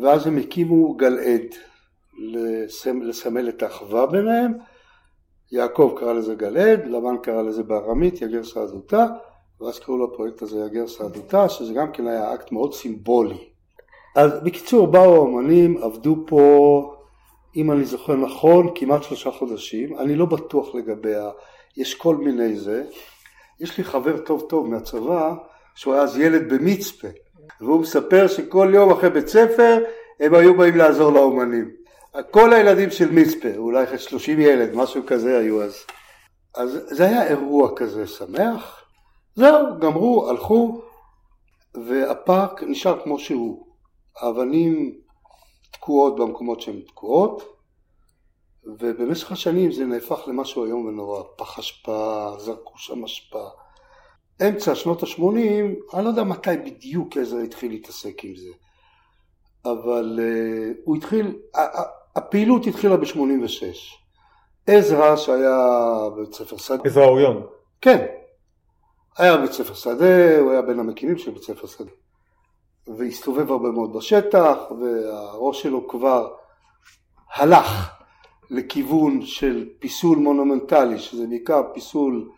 ואז 0.00 0.26
הם 0.26 0.38
הקימו 0.38 0.94
גלעד 0.94 1.46
לסמל 3.02 3.48
את 3.48 3.62
האחווה 3.62 4.06
ביניהם. 4.06 4.52
יעקב 5.52 5.94
קרא 6.00 6.12
לזה 6.12 6.34
גלעד, 6.34 6.86
לבן 6.86 7.16
קרא 7.22 7.42
לזה 7.42 7.62
בארמית 7.62 8.22
יגר 8.22 8.44
סעדותה 8.44 9.06
ואז 9.62 9.78
קראו 9.78 10.06
לפרויקט 10.06 10.42
הזה 10.42 10.58
יגר 10.66 10.86
סעדותה, 10.86 11.48
שזה 11.48 11.72
גם 11.72 11.92
כן 11.92 12.06
היה 12.06 12.34
אקט 12.34 12.52
מאוד 12.52 12.74
סימבולי. 12.74 13.38
אז 14.16 14.32
בקיצור, 14.44 14.86
באו 14.86 15.26
האמנים, 15.26 15.82
עבדו 15.82 16.16
פה, 16.26 16.94
אם 17.56 17.72
אני 17.72 17.84
זוכר 17.84 18.16
נכון, 18.16 18.68
כמעט 18.74 19.02
שלושה 19.02 19.30
חודשים, 19.30 19.98
אני 19.98 20.16
לא 20.16 20.26
בטוח 20.26 20.74
לגבי 20.74 21.14
ה... 21.14 21.30
יש 21.76 21.94
כל 21.94 22.16
מיני 22.16 22.56
זה. 22.56 22.84
יש 23.60 23.78
לי 23.78 23.84
חבר 23.84 24.18
טוב 24.18 24.46
טוב 24.48 24.68
מהצבא, 24.68 25.34
שהוא 25.74 25.94
היה 25.94 26.02
אז 26.02 26.18
ילד 26.18 26.52
במצפה, 26.52 27.08
והוא 27.60 27.80
מספר 27.80 28.28
שכל 28.28 28.70
יום 28.74 28.90
אחרי 28.90 29.10
בית 29.10 29.28
ספר 29.28 29.78
הם 30.20 30.34
היו 30.34 30.56
באים 30.56 30.76
לעזור 30.76 31.12
לאומנים. 31.12 31.70
כל 32.30 32.52
הילדים 32.52 32.90
של 32.90 33.12
מצפה, 33.12 33.56
אולי 33.56 33.98
30 33.98 34.40
ילד, 34.40 34.74
משהו 34.74 35.02
כזה 35.06 35.38
היו 35.38 35.62
אז. 35.62 35.74
אז 36.54 36.80
זה 36.90 37.04
היה 37.04 37.26
אירוע 37.26 37.70
כזה 37.76 38.06
שמח. 38.06 38.84
זהו, 39.34 39.78
גמרו, 39.78 40.28
הלכו, 40.28 40.82
והפארק 41.74 42.62
נשאר 42.62 43.02
כמו 43.04 43.18
שהוא. 43.18 43.66
האבנים 44.20 44.98
תקועות 45.70 46.16
במקומות 46.16 46.60
שהן 46.60 46.80
תקועות, 46.80 47.42
ובמשך 48.64 49.32
השנים 49.32 49.72
זה 49.72 49.84
נהפך 49.84 50.20
למשהו 50.26 50.64
איום 50.64 50.86
ונורא. 50.86 51.22
פח 51.36 51.58
אשפה, 51.58 52.30
זרקו 52.38 52.78
שם 52.78 53.04
אשפה. 53.04 53.48
אמצע 54.48 54.74
שנות 54.74 55.02
ה-80, 55.02 55.94
אני 55.94 56.04
לא 56.04 56.08
יודע 56.08 56.24
מתי 56.24 56.56
בדיוק 56.64 57.16
עזרא 57.16 57.40
התחיל 57.40 57.72
להתעסק 57.72 58.24
עם 58.24 58.36
זה, 58.36 58.48
אבל 59.64 60.20
uh, 60.22 60.80
הוא 60.84 60.96
התחיל, 60.96 61.36
הפעילות 62.16 62.66
התחילה 62.66 62.96
ב-86. 62.96 63.96
עזרא 64.66 65.16
שהיה 65.16 65.58
בבית 66.16 66.34
ספר 66.34 66.56
שדה. 66.56 66.82
עזרא 66.84 67.04
אוריון. 67.04 67.46
כן, 67.80 68.06
היה 69.18 69.36
בבית 69.36 69.52
ספר 69.52 69.74
שדה, 69.74 70.38
הוא 70.38 70.50
היה 70.50 70.62
בין 70.62 70.80
המקימים 70.80 71.18
של 71.18 71.30
בית 71.30 71.42
ספר 71.42 71.66
שדה. 71.66 71.90
והסתובב 72.98 73.50
הרבה 73.50 73.70
מאוד 73.70 73.92
בשטח, 73.92 74.56
והראש 74.80 75.62
שלו 75.62 75.88
כבר 75.88 76.34
הלך 77.34 77.90
לכיוון 78.50 79.22
של 79.22 79.68
פיסול 79.78 80.18
מונומנטלי, 80.18 80.98
שזה 80.98 81.26
בעיקר 81.26 81.62
פיסול, 81.74 82.28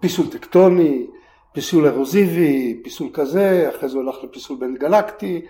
פיסול 0.00 0.26
טקטוני, 0.30 1.06
פיסול 1.56 1.88
ארוזיבי, 1.88 2.80
פיסול 2.84 3.08
כזה, 3.12 3.70
אחרי 3.76 3.88
זה 3.88 3.98
הוא 3.98 4.04
הלך 4.04 4.16
לפיסול 4.24 4.56
בין 4.60 4.74
גלקטי, 4.74 5.42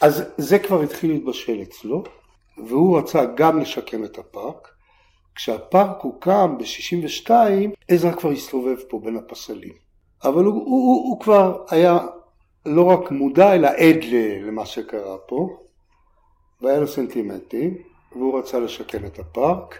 אז 0.00 0.24
זה 0.38 0.58
כבר 0.58 0.82
התחיל 0.82 1.12
להתבשל 1.12 1.62
אצלו, 1.62 2.04
והוא 2.66 2.98
רצה 2.98 3.24
גם 3.24 3.60
לשקם 3.60 4.04
את 4.04 4.18
הפארק. 4.18 4.68
כשהפארק 5.34 6.00
הוקם 6.00 6.58
ב-62, 6.58 7.30
עזרא 7.88 8.12
כבר 8.12 8.30
הסתובב 8.30 8.76
פה 8.88 9.00
בין 9.04 9.16
הפסלים. 9.16 9.72
אבל 10.24 10.44
הוא, 10.44 10.54
הוא, 10.54 10.62
הוא, 10.64 11.08
הוא 11.08 11.20
כבר 11.20 11.64
היה 11.70 11.98
לא 12.66 12.84
רק 12.84 13.10
מודע, 13.10 13.54
אלא 13.54 13.68
עד 13.68 14.04
למה 14.46 14.66
שקרה 14.66 15.18
פה, 15.18 15.58
והיה 16.60 16.80
לו 16.80 16.86
סנטימנטים, 16.86 17.74
והוא 18.12 18.38
רצה 18.38 18.58
לשקם 18.58 19.06
את 19.06 19.18
הפארק, 19.18 19.78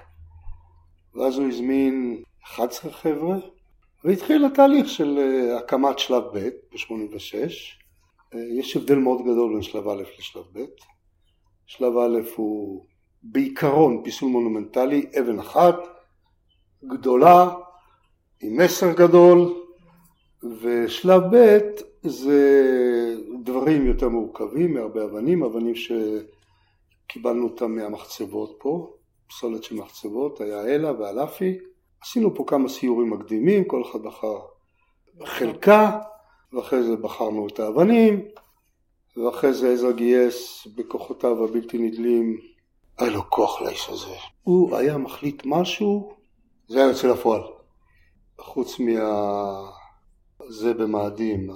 ואז 1.15 1.39
הוא 1.39 1.49
הזמין 1.49 2.23
11 2.45 2.93
חבר'ה, 2.93 3.37
והתחיל 4.05 4.45
התהליך 4.45 4.89
של 4.89 5.19
אה, 5.19 5.57
הקמת 5.59 5.99
שלב 5.99 6.23
ב' 6.33 6.39
ב-86. 6.39 7.35
אה, 8.35 8.41
יש 8.59 8.77
הבדל 8.77 8.95
מאוד 8.95 9.23
גדול 9.23 9.53
בין 9.53 9.63
שלב 9.63 9.89
א' 9.89 10.03
לשלב 10.19 10.45
ב'. 10.53 10.65
שלב 11.67 11.99
א' 11.99 12.19
הוא 12.37 12.87
בעיקרון 13.23 14.03
פיסול 14.05 14.29
מונומנטלי, 14.29 15.07
אבן 15.21 15.39
אחת, 15.39 15.77
גדולה, 16.85 17.51
עם 18.43 18.57
מסר 18.57 18.93
גדול, 18.93 19.63
ושלב 20.61 21.23
ב' 21.33 21.59
זה 22.03 22.41
דברים 23.43 23.87
יותר 23.87 24.09
מורכבים, 24.09 24.75
מהרבה 24.75 25.05
אבנים, 25.05 25.43
אבנים 25.43 25.75
שקיבלנו 25.75 27.45
אותם 27.45 27.73
מהמחצבות 27.73 28.57
פה, 28.59 28.95
פסולת 29.29 29.65
של 29.65 29.75
מחצבות, 29.75 30.41
היה 30.41 30.65
אלה 30.67 31.01
ואלפי, 31.01 31.59
עשינו 32.03 32.35
פה 32.35 32.45
כמה 32.47 32.69
סיורים 32.69 33.11
מקדימים, 33.11 33.65
כל 33.65 33.83
אחד 33.91 34.03
בחר 34.03 34.39
חלקה, 35.25 35.99
ואחרי 36.53 36.83
זה 36.83 36.97
בחרנו 36.97 37.47
את 37.49 37.61
האבנים, 37.61 38.25
ואחרי 39.17 39.55
זה 39.55 39.73
עזרא 39.73 39.93
גייס 39.93 40.67
בכוחותיו 40.77 41.45
הבלתי 41.45 41.79
נדלים, 41.79 42.41
היה 42.99 43.11
לו 43.11 43.31
כוח 43.31 43.61
לאיש 43.61 43.89
הזה. 43.89 44.15
הוא 44.43 44.77
היה 44.77 44.99
מחליט 44.99 45.43
משהו, 45.45 46.13
זה 46.69 46.79
היה 46.79 46.89
יוצא 46.89 47.09
לפועל. 47.09 47.43
חוץ 48.39 48.79
מה... 48.79 49.77
זה 50.49 50.75
במאדים, 50.75 51.51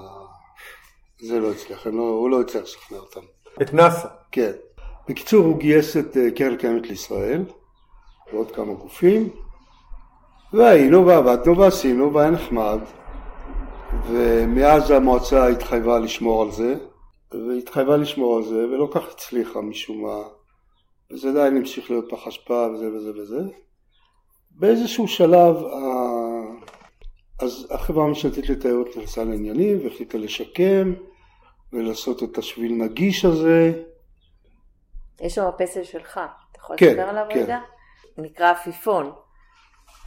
זה 1.20 1.40
לא 1.40 1.50
הצליח, 1.50 1.86
לא, 1.86 2.02
הוא 2.02 2.30
לא 2.30 2.40
הצליח 2.40 2.62
לשכנע 2.62 2.98
אותם. 2.98 3.20
את 3.62 3.74
נאסא. 3.74 4.08
כן. 4.32 4.52
בקיצור, 5.08 5.44
הוא 5.44 5.58
גייס 5.58 5.96
את 5.96 6.16
אה, 6.16 6.30
קרן 6.30 6.56
קיימת 6.56 6.86
לישראל, 6.86 7.44
ועוד 8.32 8.50
כמה 8.50 8.74
גופים, 8.74 9.28
והיינו 10.52 11.06
ועבדנו 11.06 11.58
ועשינו 11.58 12.14
והיה 12.14 12.30
נחמד 12.30 12.78
ומאז 14.06 14.90
המועצה 14.90 15.46
התחייבה 15.46 15.98
לשמור 15.98 16.42
על 16.42 16.50
זה 16.50 16.74
והתחייבה 17.30 17.96
לשמור 17.96 18.36
על 18.36 18.42
זה 18.42 18.54
ולא 18.54 18.88
כך 18.92 19.12
הצליחה 19.12 19.60
משום 19.60 20.02
מה 20.02 20.22
וזה 21.12 21.28
עדיין 21.30 21.56
המשיך 21.56 21.90
להיות 21.90 22.04
פח 22.10 22.26
אשפה 22.26 22.66
וזה 22.74 22.88
וזה 22.88 23.10
וזה 23.22 23.40
באיזשהו 24.50 25.08
שלב 25.08 25.56
אז 27.38 27.66
החברה 27.70 28.04
הממשלתית 28.04 28.48
לתיירות 28.48 28.88
נכנסה 28.96 29.24
לעניינים 29.24 29.84
והחליטה 29.84 30.18
לשקם 30.18 30.94
ולעשות 31.72 32.22
את 32.22 32.38
השביל 32.38 32.72
נגיש 32.72 33.24
הזה 33.24 33.82
יש 35.20 35.34
שם 35.34 35.50
פסל 35.58 35.84
שלך, 35.84 36.12
אתה 36.12 36.58
יכול 36.58 36.76
כן, 36.78 36.86
לספר 36.86 37.08
עליו 37.08 37.26
כן. 37.30 37.42
רגע? 37.42 37.58
נקרא 38.18 38.50
עפיפון. 38.50 39.12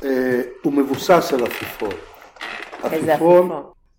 אה, 0.03 0.41
הוא 0.63 0.73
מבוסס 0.73 1.33
על 1.33 1.43
עפיפון. 1.43 1.95
איזה 2.91 3.13
עפיפון? 3.13 3.51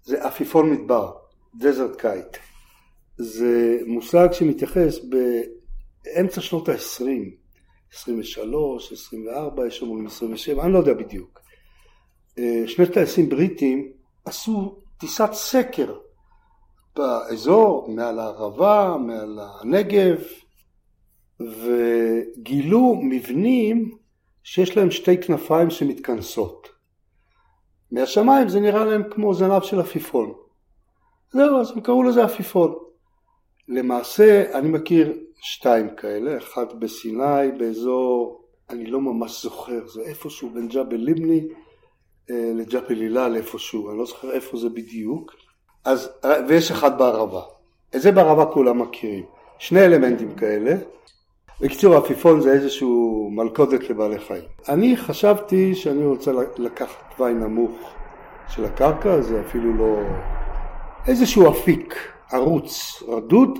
זה 0.03 0.25
עפיפון 0.25 0.71
מדבר, 0.71 1.13
desert 1.55 1.97
kite. 1.97 2.37
זה 3.17 3.79
מושג 3.87 4.29
שמתייחס 4.33 4.99
באמצע 6.05 6.41
שנות 6.41 6.69
ה-20, 6.69 7.05
23, 7.93 8.93
24, 8.93 9.67
יש 9.67 9.83
אומרים 9.83 10.07
27, 10.07 10.65
אני 10.65 10.73
לא 10.73 10.79
יודע 10.79 10.95
בדיוק. 10.95 11.41
אה, 12.39 12.63
שני 12.67 12.87
טייסים 12.87 13.29
בריטים 13.29 13.93
עשו 14.25 14.79
טיסת 14.99 15.33
סקר 15.33 15.95
באזור, 16.97 17.89
מעל 17.89 18.19
הערבה, 18.19 18.97
מעל 19.07 19.39
הנגב, 19.43 20.23
וגילו 21.41 23.01
מבנים 23.03 24.04
שיש 24.45 24.77
להם 24.77 24.91
שתי 24.91 25.21
כנפיים 25.21 25.71
שמתכנסות. 25.71 26.69
מהשמיים 27.93 28.49
זה 28.49 28.61
נראה 28.61 28.85
להם 28.85 29.03
כמו 29.11 29.35
זנב 29.35 29.63
של 29.63 29.81
עפיפון. 29.81 30.33
זהו, 31.33 31.61
אז 31.61 31.71
הם 31.71 31.81
קראו 31.81 32.03
לזה 32.03 32.25
עפיפון. 32.25 32.75
למעשה, 33.69 34.59
אני 34.59 34.69
מכיר 34.69 35.13
שתיים 35.43 35.97
כאלה, 35.97 36.39
אחת 36.39 36.73
בסיני, 36.73 37.53
באזור, 37.59 38.45
אני 38.71 38.87
לא 38.87 39.01
ממש 39.01 39.43
זוכר, 39.43 39.87
זה 39.87 40.01
איפשהו 40.03 40.51
בין 40.51 40.69
ג'בל 40.69 40.97
ליבני 40.97 41.49
אה, 42.31 42.53
לג'בל 42.55 43.01
הילל 43.01 43.37
איפשהו, 43.37 43.91
אני 43.91 43.99
לא 43.99 44.07
זוכר 44.07 44.33
איפה 44.33 44.57
זה 44.57 44.69
בדיוק. 44.69 45.33
אז, 45.85 46.11
ויש 46.49 46.71
אחד 46.71 46.99
בערבה. 46.99 47.43
את 47.97 48.03
זה 48.03 48.13
בערבה 48.13 48.47
כולם 48.47 48.83
מכירים. 48.83 49.25
שני 49.59 49.85
אלמנטים 49.85 50.35
כאלה, 50.35 50.77
בקיצור, 51.61 51.95
עפיפון 51.95 52.41
זה 52.41 52.53
איזשהו 52.53 53.29
מלכודת 53.33 53.91
לבעלי 53.91 54.19
חיים. 54.19 54.45
אני 54.69 54.97
חשבתי 54.97 55.75
שאני 55.75 56.05
רוצה 56.05 56.33
לקחת 56.57 57.15
תוואי 57.17 57.35
נמוך 57.35 57.91
של 58.49 58.65
הקרקע, 58.65 59.21
זה 59.21 59.41
אפילו 59.41 59.75
לא... 59.75 59.97
איזשהו 61.07 61.51
אפיק, 61.51 61.95
ערוץ 62.33 63.03
רדוד, 63.09 63.59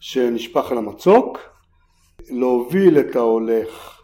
שנשפך 0.00 0.72
על 0.72 0.78
המצוק, 0.78 1.38
להוביל 2.30 2.98
את 3.00 3.16
ההולך 3.16 4.02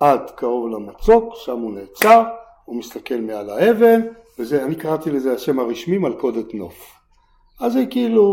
עד 0.00 0.30
קרוב 0.30 0.68
למצוק, 0.68 1.34
שם 1.36 1.58
הוא 1.58 1.72
נעצר, 1.72 2.22
הוא 2.64 2.76
מסתכל 2.76 3.20
מעל 3.20 3.50
האבן, 3.50 4.00
וזה, 4.38 4.64
אני 4.64 4.74
קראתי 4.74 5.10
לזה 5.10 5.32
השם 5.32 5.58
הרשמי 5.58 5.98
מלכודת 5.98 6.54
נוף. 6.54 6.92
אז 7.60 7.72
זה 7.72 7.86
כאילו, 7.90 8.24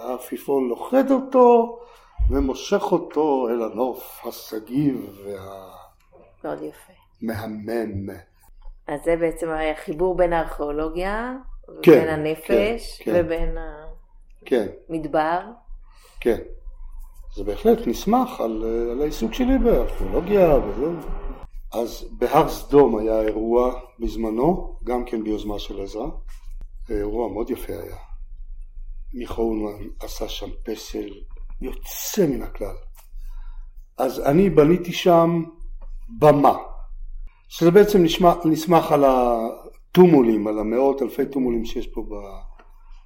העפיפון 0.00 0.68
לוכד 0.68 1.10
אותו, 1.10 1.78
ומושך 2.32 2.82
אותו 2.92 3.48
אל 3.48 3.62
הנוף 3.62 4.20
הסגיב 4.24 5.18
והמהמם. 7.22 8.10
אז 8.86 9.00
זה 9.04 9.16
בעצם 9.16 9.50
היה 9.50 9.74
חיבור 9.76 10.16
בין 10.16 10.32
הארכיאולוגיה, 10.32 11.32
כן, 11.82 11.92
ובין 11.92 12.08
הנפש, 12.08 13.02
כן, 13.02 13.12
כן. 13.12 13.20
ובין 13.24 13.58
כן, 14.44 14.66
המדבר. 14.88 15.40
כן. 16.20 16.38
זה 17.34 17.44
בהחלט 17.44 17.86
נסמך 17.86 18.40
על, 18.40 18.64
על 18.90 19.02
העיסוק 19.02 19.34
שלי 19.34 19.58
בארכיאולוגיה 19.58 20.56
וזה. 20.56 20.86
אז 21.72 22.08
בהר 22.18 22.48
סדום 22.48 22.98
היה 22.98 23.20
אירוע 23.20 23.80
בזמנו, 23.98 24.76
גם 24.84 25.04
כן 25.04 25.24
ביוזמה 25.24 25.58
של 25.58 25.82
עזרא. 25.82 26.06
אירוע 26.90 27.32
מאוד 27.32 27.50
יפה 27.50 27.72
היה. 27.72 27.96
מיכה 29.14 29.42
אולמן 29.42 29.88
עשה 30.00 30.28
שם 30.28 30.50
פסל 30.64 31.08
יוצא 31.64 32.26
מן 32.26 32.42
הכלל. 32.42 32.76
אז 33.98 34.20
אני 34.20 34.50
בניתי 34.50 34.92
שם 34.92 35.42
במה, 36.18 36.56
שזה 37.48 37.70
בעצם 37.70 38.02
נשמע, 38.02 38.34
נסמך 38.44 38.92
על 38.92 39.04
הטומולים, 39.04 40.46
על 40.46 40.58
המאות 40.58 41.02
אלפי 41.02 41.26
טומולים 41.26 41.64
שיש 41.64 41.86
פה 41.86 42.02
ב, 42.02 42.14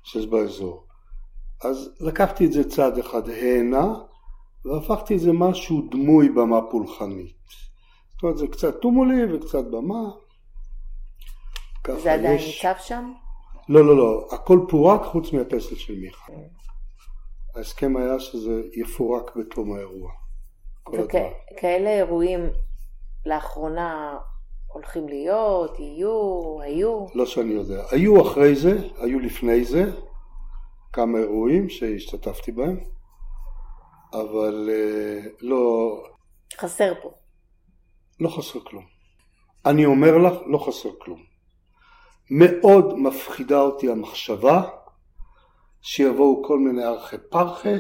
שיש 0.04 0.26
באזור. 0.26 0.86
אז 1.64 1.90
לקחתי 2.00 2.46
את 2.46 2.52
זה 2.52 2.70
צעד 2.70 2.98
אחד 2.98 3.28
הנה, 3.28 3.94
והפכתי 4.64 5.14
את 5.14 5.20
זה 5.20 5.32
משהו 5.32 5.88
דמוי 5.90 6.28
במה 6.28 6.60
פולחנית. 6.70 7.36
זאת 8.14 8.22
אומרת 8.22 8.38
זה 8.38 8.46
קצת 8.46 8.80
טומולים 8.80 9.34
וקצת 9.34 9.64
במה. 9.64 10.10
זה 12.02 12.14
עדיין 12.14 12.36
יש... 12.36 12.64
ניצב 12.64 12.80
שם? 12.80 13.12
לא, 13.68 13.84
לא, 13.84 13.96
לא, 13.96 14.28
הכל 14.32 14.60
פורק 14.68 15.02
חוץ 15.04 15.32
מהפסל 15.32 15.74
של 15.74 15.98
מיכה. 15.98 16.32
ההסכם 17.56 17.96
היה 17.96 18.20
שזה 18.20 18.62
יפורק 18.72 19.36
בתום 19.36 19.72
האירוע. 19.72 20.10
וכאלה 20.92 21.90
אירועים 21.90 22.50
לאחרונה 23.26 24.18
הולכים 24.66 25.08
להיות, 25.08 25.78
יהיו, 25.78 26.58
היו? 26.62 27.06
לא 27.14 27.26
שאני 27.26 27.52
יודע. 27.52 27.82
היו 27.90 28.22
אחרי 28.22 28.56
זה, 28.56 28.88
היו 28.98 29.20
לפני 29.20 29.64
זה, 29.64 29.84
כמה 30.92 31.18
אירועים 31.18 31.68
שהשתתפתי 31.68 32.52
בהם, 32.52 32.80
אבל 34.12 34.70
אה, 34.72 35.20
לא... 35.40 35.96
חסר 36.56 36.92
פה. 37.02 37.10
לא 38.20 38.28
חסר 38.28 38.60
כלום. 38.60 38.84
אני 39.66 39.84
אומר 39.84 40.18
לך, 40.18 40.34
לא 40.46 40.58
חסר 40.58 40.88
כלום. 40.98 41.22
מאוד 42.30 42.98
מפחידה 42.98 43.60
אותי 43.60 43.90
המחשבה 43.90 44.62
שיבואו 45.88 46.42
כל 46.44 46.58
מיני 46.58 46.84
ארכי 46.84 47.16
פרחה, 47.30 47.74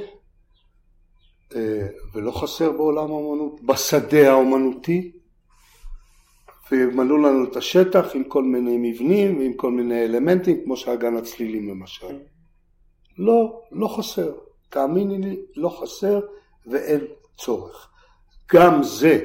אה, 1.56 1.86
ולא 2.14 2.30
חסר 2.30 2.72
בעולם 2.72 3.12
האמנות, 3.12 3.60
בשדה 3.62 4.30
האומנותי, 4.30 5.12
וימלאו 6.70 7.16
לנו 7.16 7.44
את 7.44 7.56
השטח 7.56 8.14
עם 8.14 8.24
כל 8.24 8.42
מיני 8.42 8.90
מבנים 8.90 9.38
ועם 9.38 9.52
כל 9.54 9.70
מיני 9.70 10.04
אלמנטים, 10.04 10.64
כמו 10.64 10.76
שאגן 10.76 11.16
הצלילים 11.16 11.68
למשל. 11.68 12.18
לא, 13.18 13.62
לא 13.72 13.88
חסר. 13.88 14.32
תאמיני 14.68 15.18
לי, 15.18 15.36
לא 15.56 15.68
חסר 15.80 16.20
ואין 16.66 17.00
צורך. 17.38 17.88
גם 18.52 18.82
זה, 18.82 19.20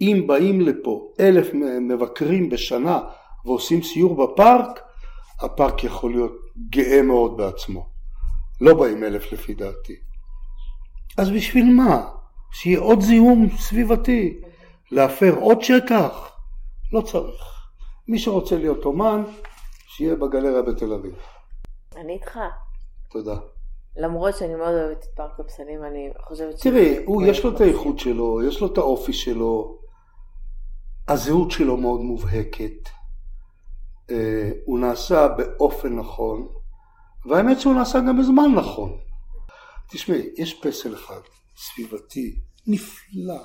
אם 0.00 0.24
באים 0.26 0.60
לפה 0.60 1.12
אלף 1.20 1.54
מבקרים 1.80 2.48
בשנה 2.48 3.00
ועושים 3.44 3.82
סיור 3.82 4.26
בפארק, 4.26 4.80
הפארק 5.40 5.84
יכול 5.84 6.10
להיות 6.10 6.32
גאה 6.70 7.02
מאוד 7.02 7.36
בעצמו. 7.36 7.97
לא 8.60 8.74
באים 8.74 9.04
אלף 9.04 9.32
לפי 9.32 9.54
דעתי. 9.54 9.96
אז 11.18 11.30
בשביל 11.30 11.74
מה? 11.76 12.08
שיהיה 12.52 12.80
עוד 12.80 13.00
זיהום 13.00 13.48
סביבתי? 13.58 14.40
להפר 14.90 15.34
עוד 15.34 15.62
שטח? 15.62 16.32
לא 16.92 17.00
צריך. 17.00 17.68
מי 18.08 18.18
שרוצה 18.18 18.56
להיות 18.56 18.84
אומן, 18.84 19.22
שיהיה 19.86 20.14
בגלריה 20.14 20.62
בתל 20.62 20.92
אביב. 20.92 21.14
אני 21.96 22.12
איתך. 22.12 22.38
תודה. 23.10 23.36
למרות 23.96 24.36
שאני 24.36 24.54
מאוד 24.54 24.74
אוהבת 24.74 25.04
את 25.04 25.16
פארק 25.16 25.40
הפסלים, 25.40 25.84
אני 25.84 26.10
חושבת 26.20 26.58
ש... 26.58 26.62
תראי, 26.62 27.04
הוא, 27.04 27.22
יש 27.26 27.44
לו 27.44 27.54
את 27.54 27.60
האיכות 27.60 27.98
שלו, 27.98 28.42
יש 28.42 28.60
לו 28.60 28.72
את 28.72 28.78
האופי 28.78 29.12
שלו, 29.12 29.78
הזהות 31.08 31.50
שלו 31.50 31.76
מאוד 31.76 32.00
מובהקת, 32.00 32.88
אה, 34.10 34.50
הוא 34.64 34.78
נעשה 34.78 35.28
באופן 35.28 35.96
נכון, 35.96 36.48
והאמת 37.26 37.60
שהוא 37.60 37.74
נעשה 37.74 37.98
גם 38.00 38.18
בזמן 38.18 38.54
נכון. 38.54 38.98
תשמעי, 39.90 40.22
יש 40.36 40.54
פסל 40.54 40.94
אחד, 40.94 41.20
סביבתי, 41.56 42.36
נפלא. 42.66 43.42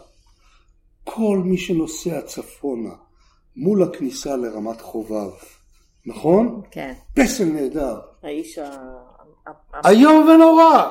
כל 1.03 1.41
מי 1.45 1.57
שנוסע 1.57 2.21
צפונה 2.21 2.93
מול 3.55 3.83
הכניסה 3.83 4.35
לרמת 4.35 4.81
חובב, 4.81 5.31
נכון? 6.05 6.61
כן. 6.71 6.93
פסל 7.15 7.45
נהדר. 7.45 7.99
האיש 8.23 8.57
ה... 8.57 8.69
איום 9.85 10.27
ונורא, 10.27 10.89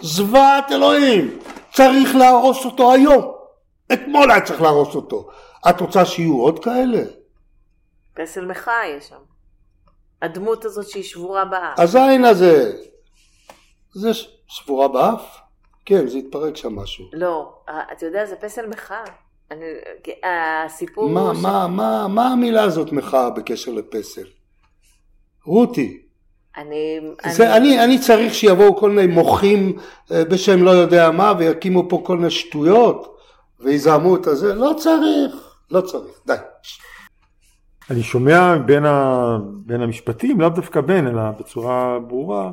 זוועת 0.00 0.64
אלוהים, 0.72 1.38
צריך 1.72 2.14
להרוס 2.14 2.64
אותו 2.64 2.92
היום. 2.92 3.34
אתמול 3.92 4.30
היה 4.30 4.40
צריך 4.40 4.62
להרוס 4.62 4.94
אותו. 4.94 5.30
את 5.68 5.80
רוצה 5.80 6.04
שיהיו 6.04 6.40
עוד 6.40 6.64
כאלה? 6.64 7.02
פסל 8.14 8.46
מחאה 8.46 8.86
יש 8.96 9.08
שם. 9.08 9.33
הדמות 10.22 10.64
הזאת 10.64 10.88
שהיא 10.88 11.02
שבורה 11.04 11.44
באף. 11.44 11.78
הזין 11.78 12.24
הזה, 12.24 12.72
זה 13.94 14.14
ש- 14.14 14.36
שבורה 14.48 14.88
באף? 14.88 15.36
כן, 15.84 16.08
זה 16.08 16.18
התפרק 16.18 16.56
שם 16.56 16.76
משהו. 16.76 17.04
לא, 17.12 17.52
אתה 17.92 18.06
יודע, 18.06 18.26
זה 18.26 18.36
פסל 18.36 18.66
מחאה. 18.66 19.04
אני, 19.50 19.64
הסיפור 20.64 21.08
מה, 21.08 21.20
הוא 21.20 21.34
ש- 21.34 21.42
מה, 21.42 21.66
מה, 21.66 22.08
מה 22.08 22.26
המילה 22.28 22.62
הזאת 22.62 22.92
מחאה 22.92 23.30
בקשר 23.30 23.72
לפסל? 23.72 24.24
רותי, 25.46 26.00
אני... 26.56 27.00
זה, 27.30 27.56
אני, 27.56 27.84
אני 27.84 27.98
צריך 27.98 28.34
שיבואו 28.34 28.76
כל 28.76 28.90
מיני 28.90 29.12
מוחים 29.14 29.78
אה, 30.12 30.24
בשם 30.24 30.62
לא 30.62 30.70
יודע 30.70 31.10
מה 31.10 31.32
ויקימו 31.38 31.88
פה 31.88 32.02
כל 32.06 32.16
מיני 32.16 32.30
שטויות 32.30 33.18
ויזהמו 33.60 34.16
את 34.16 34.26
הזה, 34.26 34.54
לא 34.54 34.72
צריך, 34.78 35.56
לא 35.70 35.80
צריך, 35.80 36.20
די. 36.26 36.34
אני 37.90 38.02
שומע 38.02 38.56
בין, 38.58 38.84
ה... 38.84 39.38
בין 39.66 39.80
המשפטים, 39.80 40.40
לאו 40.40 40.48
דווקא 40.48 40.80
בין, 40.80 41.06
אלא 41.06 41.22
בצורה 41.40 41.98
ברורה, 41.98 42.52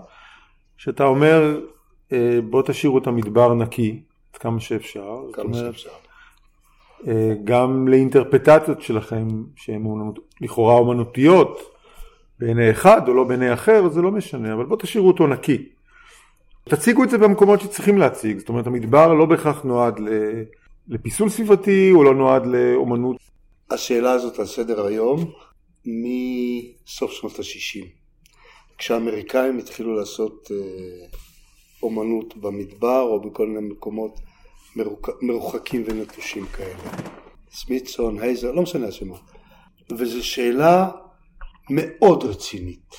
שאתה 0.77 1.03
אומר, 1.03 1.59
אה, 2.11 2.39
בוא 2.49 2.61
תשאירו 2.65 2.97
את 2.97 3.07
המדבר 3.07 3.53
נקי, 3.53 4.01
עד 4.33 4.37
כמה 4.37 4.59
שאפשר. 4.59 5.17
כמה 5.33 5.53
שאפשר. 5.53 5.89
אה, 7.07 7.33
גם 7.43 7.87
לאינטרפטציות 7.87 8.81
שלכם, 8.81 9.27
שהן 9.55 9.85
אומנות- 9.85 10.19
לכאורה 10.41 10.73
אומנותיות, 10.73 11.59
בעיני 12.39 12.71
אחד 12.71 13.07
או 13.07 13.13
לא 13.13 13.23
בעיני 13.23 13.53
אחר, 13.53 13.89
זה 13.89 14.01
לא 14.01 14.11
משנה, 14.11 14.53
אבל 14.53 14.65
בוא 14.65 14.77
תשאירו 14.77 15.07
אותו 15.07 15.27
נקי. 15.27 15.69
תציגו 16.63 17.03
את 17.03 17.09
זה 17.09 17.17
במקומות 17.17 17.61
שצריכים 17.61 17.97
להציג, 17.97 18.39
זאת 18.39 18.49
אומרת 18.49 18.67
המדבר 18.67 19.13
לא 19.13 19.25
בהכרח 19.25 19.63
נועד 19.63 19.99
לפיסול 20.87 21.29
סביבתי, 21.29 21.89
הוא 21.89 22.05
לא 22.05 22.15
נועד 22.15 22.45
לאומנות. 22.45 23.17
השאלה 23.71 24.11
הזאת 24.11 24.39
על 24.39 24.45
סדר 24.45 24.85
היום 24.85 25.31
מסוף 25.85 27.11
שנות 27.11 27.39
ה-60. 27.39 27.85
כשהאמריקאים 28.77 29.57
התחילו 29.57 29.95
לעשות 29.95 30.51
אה, 30.51 31.07
אומנות 31.83 32.37
במדבר 32.37 33.01
או 33.01 33.21
בכל 33.21 33.47
מיני 33.47 33.67
מקומות 33.67 34.19
מרוק... 34.75 35.09
מרוחקים 35.21 35.83
ונטושים 35.85 36.45
כאלה. 36.45 36.91
סמיתסון, 37.51 38.19
הייזר, 38.19 38.51
לא 38.51 38.61
משנה 38.61 38.87
השמות. 38.87 39.21
וזו 39.91 40.25
שאלה 40.25 40.89
מאוד 41.69 42.23
רצינית. 42.23 42.95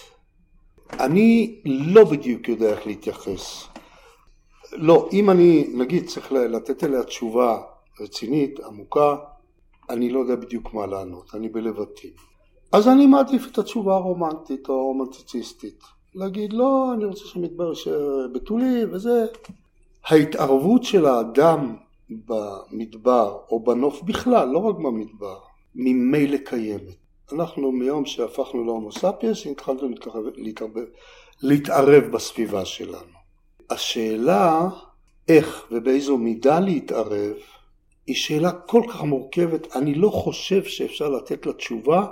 אני 0.93 1.61
לא 1.65 2.05
בדיוק 2.05 2.49
יודע 2.49 2.71
איך 2.71 2.87
להתייחס. 2.87 3.65
לא, 4.73 5.09
אם 5.13 5.31
אני, 5.31 5.67
נגיד, 5.75 6.07
צריך 6.07 6.33
לתת 6.33 6.83
עליה 6.83 7.03
תשובה 7.03 7.63
רצינית, 8.01 8.61
עמוקה, 8.61 9.17
אני 9.91 10.11
לא 10.11 10.21
יודע 10.21 10.37
בדיוק 10.37 10.75
מה 10.75 10.87
לענות, 10.87 11.35
אני 11.35 11.49
בלבטים. 11.49 12.11
אז 12.73 12.89
אני 12.89 13.07
מעדיף 13.07 13.47
את 13.53 13.59
התשובה 13.59 13.95
הרומנטית 13.95 14.69
או 14.69 14.75
הרומנטיציסטית. 14.75 15.83
להגיד, 16.15 16.53
לא, 16.53 16.91
אני 16.95 17.05
רוצה 17.05 17.25
שהמדבר 17.25 17.69
יישאר 17.69 18.29
בתולי 18.33 18.85
וזה. 18.93 19.27
ההתערבות 20.05 20.85
של 20.85 21.07
האדם 21.07 21.77
במדבר 22.11 23.39
או 23.51 23.61
בנוף 23.65 24.03
בכלל, 24.03 24.49
לא 24.49 24.59
רק 24.59 24.77
במדבר, 24.77 25.39
ממילא 25.75 26.37
קיימת. 26.37 26.97
אנחנו 27.33 27.73
מיום 27.73 28.07
שהפכנו 28.07 28.65
להומו 28.65 28.93
ספיאס, 28.93 29.47
התחלנו 29.47 29.89
להתערב, 29.89 30.25
להתערב, 30.37 30.71
להתערב 31.43 32.05
בסביבה 32.05 32.65
שלנו. 32.65 33.19
השאלה 33.71 34.69
איך 35.29 35.67
ובאיזו 35.71 36.19
מידה 36.19 36.61
להתערב 36.61 37.37
היא 38.07 38.17
שאלה 38.17 38.53
כל 38.53 38.83
כך 38.89 39.03
מורכבת, 39.03 39.77
אני 39.77 39.95
לא 39.95 40.09
חושב 40.09 40.65
שאפשר 40.65 41.09
לתת 41.09 41.47
לה 41.47 41.53
תשובה 41.53 42.07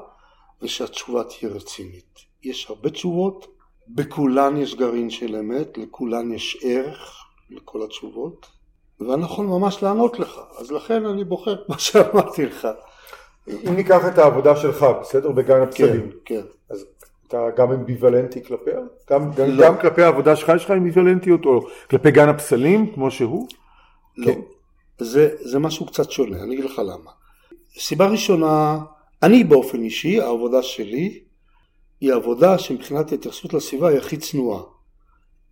ושהתשובה 0.62 1.24
תהיה 1.24 1.52
רצינית. 1.52 2.18
יש 2.42 2.66
הרבה 2.70 2.90
תשובות, 2.90 3.46
בכולן 3.88 4.56
יש 4.56 4.74
גרעין 4.74 5.10
של 5.10 5.36
אמת, 5.36 5.78
לכולן 5.78 6.32
יש 6.32 6.58
ערך, 6.62 7.24
לכל 7.50 7.82
התשובות, 7.82 8.46
ואני 9.00 9.24
יכול 9.24 9.46
ממש 9.46 9.82
לענות 9.82 10.18
לך, 10.18 10.40
אז 10.58 10.72
לכן 10.72 11.06
אני 11.06 11.24
בוחר 11.24 11.56
מה 11.68 11.78
שאמרתי 11.78 12.46
לך. 12.46 12.68
אם 13.48 13.76
ניקח 13.76 14.00
את 14.08 14.18
העבודה 14.18 14.56
שלך, 14.56 14.86
בסדר? 15.00 15.30
בגן 15.30 15.62
הפסלים, 15.62 16.10
כן. 16.24 16.42
אז 16.70 16.86
אתה 17.28 17.46
גם 17.56 17.72
אמביוולנטי 17.72 18.44
כלפיה? 18.44 18.80
גם, 19.10 19.32
גם, 19.32 19.46
לא. 19.46 19.64
גם 19.66 19.78
כלפי 19.78 20.02
העבודה 20.02 20.36
שלך 20.36 20.52
יש 20.56 20.64
לך 20.64 20.70
אמביוולנטיות, 20.70 21.44
או 21.44 21.60
כלפי 21.90 22.10
גן 22.10 22.28
הפסלים, 22.28 22.94
כמו 22.94 23.10
שהוא? 23.10 23.48
לא. 24.16 24.26
כן. 24.26 24.40
זה, 25.04 25.28
זה 25.40 25.58
משהו 25.58 25.86
קצת 25.86 26.10
שונה, 26.10 26.42
אני 26.42 26.54
אגיד 26.54 26.64
לך 26.64 26.78
למה. 26.78 27.10
סיבה 27.78 28.06
ראשונה, 28.06 28.78
אני 29.22 29.44
באופן 29.44 29.82
אישי, 29.82 30.20
העבודה 30.20 30.62
שלי 30.62 31.22
היא 32.00 32.12
עבודה 32.12 32.58
שמבחינת 32.58 33.12
ההתייחסות 33.12 33.54
לסביבה 33.54 33.88
היא 33.88 33.98
הכי 33.98 34.16
צנועה. 34.16 34.62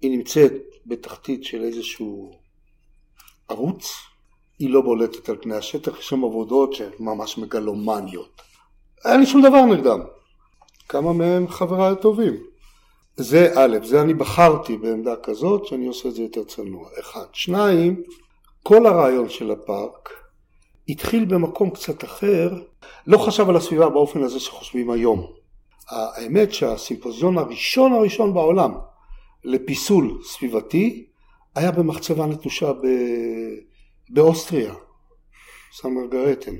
היא 0.00 0.10
נמצאת 0.10 0.52
בתחתית 0.86 1.44
של 1.44 1.62
איזשהו 1.62 2.38
ערוץ, 3.48 3.90
היא 4.58 4.70
לא 4.70 4.80
בולטת 4.80 5.28
על 5.28 5.36
פני 5.40 5.56
השטח, 5.56 5.98
יש 5.98 6.08
שם 6.08 6.24
עבודות 6.24 6.72
שהן 6.72 6.92
ממש 6.98 7.38
מגלומניות. 7.38 8.42
אין 9.04 9.20
לי 9.20 9.26
שום 9.26 9.42
דבר 9.42 9.64
נגדם. 9.64 10.00
כמה 10.88 11.12
מהם 11.12 11.48
חבריי 11.48 11.92
הטובים. 11.92 12.36
זה 13.16 13.52
א', 13.56 13.78
זה 13.84 14.00
אני 14.00 14.14
בחרתי 14.14 14.76
בעמדה 14.76 15.16
כזאת 15.16 15.66
שאני 15.66 15.86
עושה 15.86 16.08
את 16.08 16.14
זה 16.14 16.22
יותר 16.22 16.44
צנוע. 16.44 16.88
אחד. 17.00 17.26
שניים, 17.32 18.02
כל 18.68 18.86
הרעיון 18.86 19.28
של 19.28 19.50
הפארק 19.50 20.08
התחיל 20.88 21.24
במקום 21.24 21.70
קצת 21.70 22.04
אחר, 22.04 22.50
לא 23.06 23.18
חשב 23.18 23.48
על 23.48 23.56
הסביבה 23.56 23.88
באופן 23.88 24.22
הזה 24.22 24.40
שחושבים 24.40 24.90
היום. 24.90 25.26
האמת 25.90 26.54
שהסימפוזיון 26.54 27.38
הראשון 27.38 27.92
הראשון 27.92 28.34
בעולם 28.34 28.74
לפיסול 29.44 30.18
סביבתי 30.22 31.06
היה 31.54 31.70
במחצבה 31.70 32.26
נטושה 32.26 32.72
ב... 32.72 32.86
באוסטריה, 34.10 34.74
סן 35.72 35.94
מרגרטן. 35.94 36.54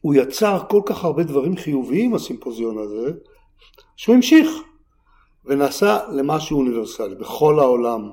הוא 0.00 0.14
יצר 0.14 0.58
כל 0.68 0.82
כך 0.86 1.04
הרבה 1.04 1.22
דברים 1.22 1.56
חיוביים 1.56 2.14
הסימפוזיון 2.14 2.78
הזה, 2.78 3.12
שהוא 3.96 4.14
המשיך 4.14 4.48
ונעשה 5.44 5.98
למשהו 6.12 6.58
אוניברסלי. 6.58 7.14
בכל 7.14 7.58
העולם 7.58 8.10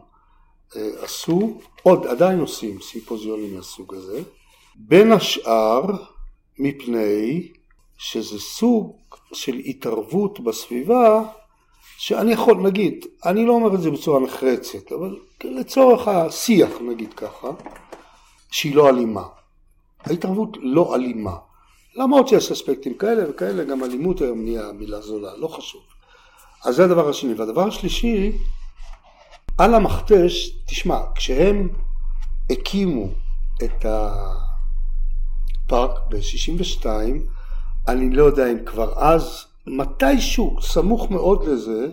עשו, 0.76 1.60
עוד 1.84 2.06
עדיין 2.06 2.40
עושים 2.40 2.82
סימפוזיונים 2.82 3.56
מהסוג 3.56 3.94
הזה, 3.94 4.22
בין 4.76 5.12
השאר 5.12 5.82
מפני 6.60 7.48
שזה 7.98 8.40
סוג 8.40 8.96
של 9.34 9.56
התערבות 9.56 10.40
בסביבה 10.40 11.24
שאני 11.98 12.32
יכול, 12.32 12.58
נגיד, 12.58 13.06
אני 13.26 13.46
לא 13.46 13.54
אומר 13.54 13.76
את 13.76 13.82
זה 13.82 13.92
בצורה 13.92 14.20
נחרצת, 14.20 14.92
אבל 14.92 15.20
לצורך 15.44 16.08
השיח 16.08 16.70
נגיד 16.82 17.14
ככה, 17.14 17.52
שהיא 18.52 18.76
לא 18.76 18.90
אלימה. 18.90 19.24
ההתערבות 20.00 20.58
לא 20.62 20.96
אלימה. 20.96 21.36
למרות 21.96 22.28
שיש 22.28 22.52
אספקטים 22.52 22.94
כאלה 22.94 23.30
וכאלה, 23.30 23.64
גם 23.64 23.84
אלימות 23.84 24.22
היום 24.22 24.44
נהיה 24.44 24.72
מילה 24.72 25.02
זולה, 25.02 25.38
לא 25.38 25.48
חשוב. 25.48 25.82
אז 26.66 26.76
זה 26.76 26.84
הדבר 26.86 27.10
השני. 27.10 27.34
והדבר 27.34 27.68
השלישי, 27.68 28.32
על 29.58 29.76
המכתש, 29.76 30.60
תשמע, 30.66 31.00
כשהם 31.16 31.70
הקימו 32.50 33.08
את 33.64 33.86
הפארק 35.66 36.00
ב-62, 36.10 36.86
אני 37.88 38.10
לא 38.10 38.24
יודע 38.24 38.52
אם 38.52 38.58
כבר 38.66 38.94
אז, 38.98 39.46
מתישהו, 39.68 40.58
סמוך 40.62 41.12
מאוד 41.12 41.48
לזה, 41.48 41.88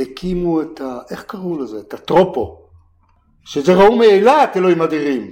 הקימו 0.00 0.62
את 0.62 0.80
ה... 0.80 0.98
איך 1.10 1.22
קראו 1.22 1.58
לזה? 1.58 1.78
את 1.78 1.94
הטרופו. 1.94 2.60
שזה 3.44 3.74
ראו 3.74 3.96
מאילת, 3.96 4.56
אלוהים 4.56 4.82
אדירים. 4.82 5.30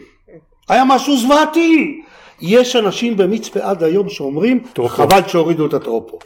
היה 0.69 0.85
משהו 0.85 1.19
זוועתי. 1.19 2.03
יש 2.41 2.77
אנשים 2.77 3.17
במצפה 3.17 3.61
עד 3.61 3.83
היום 3.83 4.09
שאומרים, 4.09 4.65
טרופו. 4.73 4.95
חבל 4.95 5.29
שהורידו 5.29 5.67
את 5.67 5.75
הטרופו. 5.75 6.19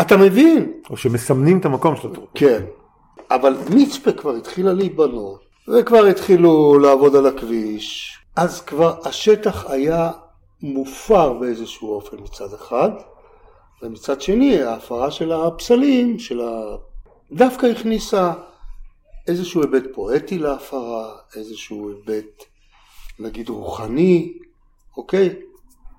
אתה 0.00 0.16
מבין? 0.16 0.72
או 0.90 0.96
שמסמנים 0.96 1.58
את 1.58 1.64
המקום 1.64 1.96
של 1.96 2.08
הטרופו. 2.08 2.32
כן. 2.34 2.62
אבל 3.30 3.56
מצפה 3.70 4.12
כבר 4.12 4.34
התחילה 4.34 4.72
להיבנות, 4.72 5.40
וכבר 5.68 6.06
התחילו 6.06 6.78
לעבוד 6.78 7.16
על 7.16 7.26
הכביש, 7.26 8.18
אז 8.36 8.60
כבר 8.60 8.98
השטח 9.04 9.70
היה 9.70 10.10
מופר 10.62 11.32
באיזשהו 11.32 11.94
אופן 11.94 12.16
מצד 12.20 12.54
אחד, 12.54 12.90
ומצד 13.82 14.20
שני 14.20 14.62
ההפרה 14.62 15.10
של 15.10 15.32
הפסלים, 15.32 16.18
של 16.18 16.40
ה... 16.40 16.76
דווקא 17.32 17.66
הכניסה 17.66 18.32
איזשהו 19.28 19.62
היבט 19.62 19.82
פואטי 19.94 20.38
להפרה, 20.38 21.16
איזשהו 21.36 21.88
היבט 21.88 22.44
נגיד 23.18 23.48
רוחני, 23.48 24.38
אוקיי? 24.96 25.36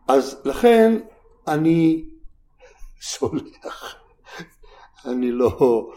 אז 0.07 0.41
לכן 0.45 0.99
אני 1.47 2.05
סולח, 3.01 3.95
אני 5.05 5.31
לא 5.31 5.91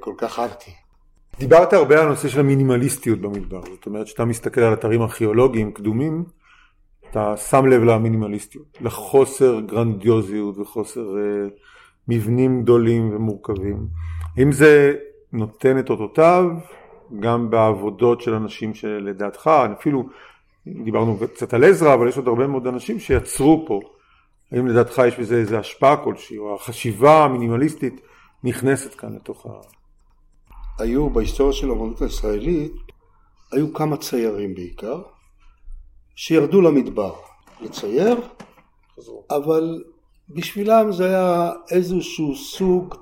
כל 0.00 0.14
כך 0.18 0.38
אהבתי. 0.38 0.70
דיברת 1.38 1.72
הרבה 1.72 2.00
על 2.00 2.06
הנושא 2.06 2.28
של 2.28 2.40
המינימליסטיות 2.40 3.20
במדבר, 3.20 3.60
זאת 3.74 3.86
אומרת 3.86 4.06
שאתה 4.06 4.24
מסתכל 4.24 4.60
על 4.60 4.72
אתרים 4.72 5.02
ארכיאולוגיים 5.02 5.72
קדומים, 5.72 6.24
אתה 7.10 7.36
שם 7.36 7.66
לב 7.66 7.82
למינימליסטיות, 7.82 8.78
לחוסר 8.80 9.60
גרנדיוזיות 9.60 10.58
וחוסר 10.58 11.00
uh, 11.00 11.50
מבנים 12.08 12.62
גדולים 12.62 13.16
ומורכבים. 13.16 13.86
אם 14.38 14.52
זה 14.52 14.94
נותן 15.32 15.78
את 15.78 15.90
אותותיו 15.90 16.44
גם 17.20 17.50
בעבודות 17.50 18.20
של 18.20 18.34
אנשים 18.34 18.74
שלדעתך, 18.74 19.50
אפילו 19.78 20.08
דיברנו 20.66 21.18
קצת 21.34 21.54
על 21.54 21.64
עזרא, 21.64 21.94
אבל 21.94 22.08
יש 22.08 22.16
עוד 22.16 22.28
הרבה 22.28 22.46
מאוד 22.46 22.66
אנשים 22.66 22.98
שיצרו 22.98 23.64
פה. 23.66 23.80
האם 24.52 24.66
לדעתך 24.66 25.02
יש 25.06 25.18
בזה 25.18 25.36
איזה 25.36 25.58
השפעה 25.58 25.96
כלשהי, 25.96 26.38
או 26.38 26.54
החשיבה 26.54 27.24
המינימליסטית 27.24 28.00
נכנסת 28.44 28.94
כאן 28.94 29.16
לתוך 29.16 29.46
ה... 29.46 29.50
היו 30.78 31.10
בהיסטוריה 31.10 31.52
של 31.52 31.70
האמנות 31.70 32.02
הישראלית, 32.02 32.72
היו 33.52 33.74
כמה 33.74 33.96
ציירים 33.96 34.54
בעיקר, 34.54 35.02
שירדו 36.16 36.60
למדבר 36.60 37.14
לצייר, 37.60 38.20
אבל 39.30 39.84
בשבילם 40.28 40.92
זה 40.92 41.06
היה 41.06 41.52
איזשהו 41.70 42.36
סוג 42.36 42.94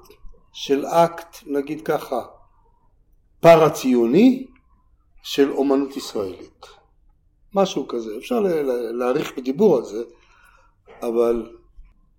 של 0.52 0.86
אקט, 0.86 1.36
נגיד 1.46 1.80
ככה, 1.80 2.20
פארה-ציוני 3.40 4.46
של 5.22 5.52
אומנות 5.52 5.96
ישראלית. 5.96 6.66
משהו 7.54 7.88
כזה, 7.88 8.10
אפשר 8.18 8.40
להעריך 8.92 9.32
בדיבור 9.36 9.76
על 9.76 9.84
זה, 9.84 10.02
אבל, 11.02 11.56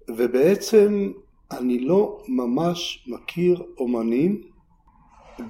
ובעצם 0.08 1.12
אני 1.58 1.80
לא 1.80 2.22
ממש 2.28 3.08
מכיר 3.08 3.64
אומנים, 3.78 4.42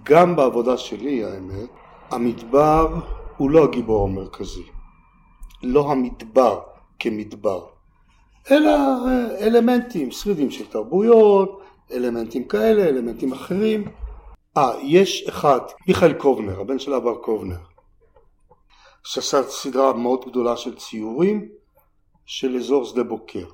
גם 0.03 0.35
בעבודה 0.35 0.77
שלי 0.77 1.23
האמת, 1.23 1.69
המדבר 2.11 2.95
הוא 3.37 3.51
לא 3.51 3.63
הגיבור 3.63 4.07
המרכזי, 4.07 4.63
לא 5.63 5.91
המדבר 5.91 6.59
כמדבר, 6.99 7.65
אלא 8.51 8.69
אה, 8.69 9.47
אלמנטים, 9.47 10.11
שרידים 10.11 10.51
של 10.51 10.65
תרבויות, 10.65 11.61
אלמנטים 11.91 12.43
כאלה, 12.43 12.83
אלמנטים 12.83 13.31
אחרים. 13.31 13.87
אה, 14.57 14.71
יש 14.81 15.27
אחד, 15.29 15.59
מיכאל 15.87 16.13
קובנר, 16.13 16.59
הבן 16.59 16.79
של 16.79 16.93
אבר 16.93 17.15
קובנר, 17.15 17.57
שעשה 19.03 19.43
סדרה 19.43 19.93
מאוד 19.93 20.25
גדולה 20.25 20.57
של 20.57 20.75
ציורים 20.75 21.49
של 22.25 22.55
אזור 22.55 22.85
שדה 22.85 23.03
בוקר. 23.03 23.45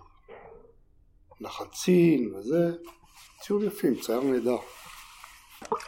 לחצין 1.41 2.33
וזה, 2.35 2.71
ציור 3.41 3.63
יפים, 3.63 3.95
צייר 3.95 4.21
נהדר. 4.21 4.57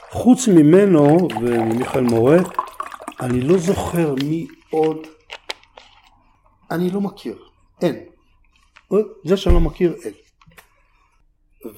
חוץ 0.09 0.47
ממנו 0.47 1.27
וממיכאל 1.41 2.01
מורה, 2.01 2.37
אני 3.19 3.41
לא 3.41 3.57
זוכר 3.57 4.15
מי 4.23 4.47
עוד, 4.69 5.07
אני 6.71 6.89
לא 6.89 7.01
מכיר, 7.01 7.43
אין. 7.81 8.05
זה 9.25 9.37
שאני 9.37 9.55
לא 9.55 9.61
מכיר, 9.61 9.95
אין. 10.03 10.13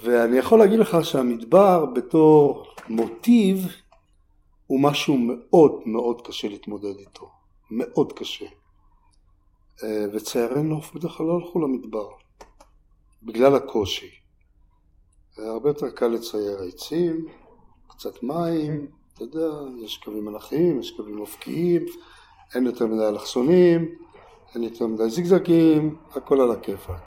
ואני 0.01 0.37
יכול 0.37 0.59
להגיד 0.59 0.79
לך 0.79 0.97
שהמדבר 1.03 1.85
בתור 1.85 2.65
מוטיב 2.89 3.67
הוא 4.67 4.79
משהו 4.81 5.17
מאוד 5.17 5.81
מאוד 5.85 6.27
קשה 6.27 6.47
להתמודד 6.47 6.97
איתו, 6.99 7.31
מאוד 7.71 8.13
קשה. 8.13 8.45
אה, 9.83 10.05
וציירי 10.13 10.63
נוף 10.63 10.93
בדרך 10.93 11.11
כלל 11.11 11.25
לא 11.25 11.35
הלכו 11.35 11.59
למדבר, 11.59 12.09
בגלל 13.25 13.55
הקושי. 13.55 14.09
הרבה 15.37 15.69
יותר 15.69 15.89
קל 15.89 16.07
לצייר 16.07 16.57
עצים, 16.67 17.25
קצת 17.87 18.23
מים, 18.23 18.87
אתה 19.13 19.23
יודע, 19.23 19.47
יש 19.85 19.97
קווים 19.97 20.25
מלאכיים, 20.25 20.79
יש 20.79 20.91
קווים 20.91 21.19
אופקיים, 21.19 21.85
אין 22.55 22.65
יותר 22.65 22.85
מדי 22.87 23.07
אלכסונים, 23.07 23.95
אין 24.55 24.63
יותר 24.63 24.87
מדי 24.87 25.09
זיגזגים, 25.09 25.95
הכל 26.15 26.41
על 26.41 26.51
הכיפאק. 26.51 27.05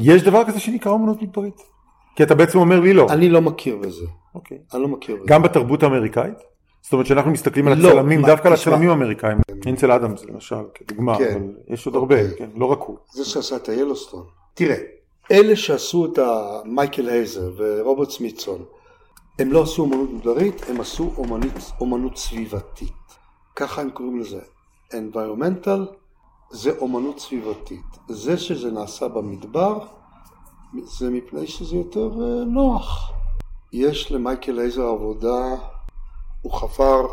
יש 0.00 0.22
דבר 0.22 0.44
כזה 0.44 0.60
שנקרא 0.60 0.92
אומנות 0.92 1.22
מדברית? 1.22 1.62
כי 2.16 2.22
אתה 2.22 2.34
בעצם 2.34 2.58
אומר 2.58 2.80
לי 2.80 2.92
לא. 2.92 3.06
אני 3.10 3.28
לא 3.28 3.40
מכיר 3.40 3.76
בזה. 3.76 4.06
אוקיי. 4.34 4.58
אני 4.74 4.82
לא 4.82 4.88
מכיר 4.88 5.16
בזה. 5.16 5.24
גם 5.26 5.42
בתרבות 5.42 5.82
האמריקאית? 5.82 6.38
זאת 6.82 6.92
אומרת 6.92 7.06
שאנחנו 7.06 7.30
מסתכלים 7.30 7.68
על 7.68 7.78
לא, 7.78 7.88
הצלמים, 7.88 8.22
דווקא 8.22 8.48
על 8.48 8.54
הצלמים 8.54 8.90
האמריקאים, 8.90 9.38
אינסל 9.66 9.92
אדמס 9.92 10.24
למשל, 10.24 10.56
כדוגמה, 10.74 11.18
כן, 11.18 11.34
אבל 11.34 11.74
יש 11.74 11.86
עוד 11.86 11.94
אוקיי. 11.94 12.20
הרבה, 12.20 12.36
כן, 12.36 12.50
לא 12.54 12.66
רק 12.66 12.78
הוא. 12.80 12.96
זה 13.12 13.24
שעשה 13.24 13.56
את 13.56 13.68
היילוסטון. 13.68 14.24
תראה, 14.54 14.76
אלה 15.30 15.56
שעשו 15.56 16.06
את 16.06 16.18
המייקל 16.18 17.08
הייזר 17.08 17.52
ורוברט 17.56 18.10
סמיתסון, 18.10 18.64
הם 19.38 19.52
לא 19.52 19.62
עשו 19.62 19.82
אומנות 19.82 20.10
מגדרית, 20.10 20.62
הם 20.68 20.80
עשו 20.80 21.10
אומנית, 21.16 21.72
אומנות 21.80 22.16
סביבתית. 22.16 22.92
ככה 23.56 23.80
הם 23.80 23.90
קוראים 23.90 24.20
לזה. 24.20 24.40
environmental 24.90 25.94
זה 26.50 26.70
אומנות 26.78 27.18
סביבתית. 27.18 27.84
זה 28.08 28.38
שזה 28.38 28.70
נעשה 28.70 29.08
במדבר, 29.08 29.78
זה 30.84 31.10
מפני 31.10 31.46
שזה 31.46 31.76
יותר 31.76 32.10
אה, 32.22 32.44
נוח. 32.44 33.12
יש 33.72 34.12
למייקל 34.12 34.52
לייזר 34.52 34.86
עבודה, 34.86 35.54
הוא 36.42 36.52
חפר 36.52 37.06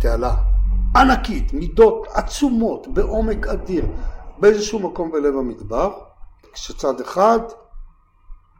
תעלה 0.00 0.36
ענקית, 0.96 1.52
מידות 1.52 2.06
עצומות, 2.14 2.88
בעומק 2.88 3.46
אדיר, 3.46 3.86
באיזשהו 4.38 4.78
מקום 4.78 5.12
בלב 5.12 5.36
המדבר, 5.36 6.07
כשצד 6.52 7.00
אחד 7.00 7.40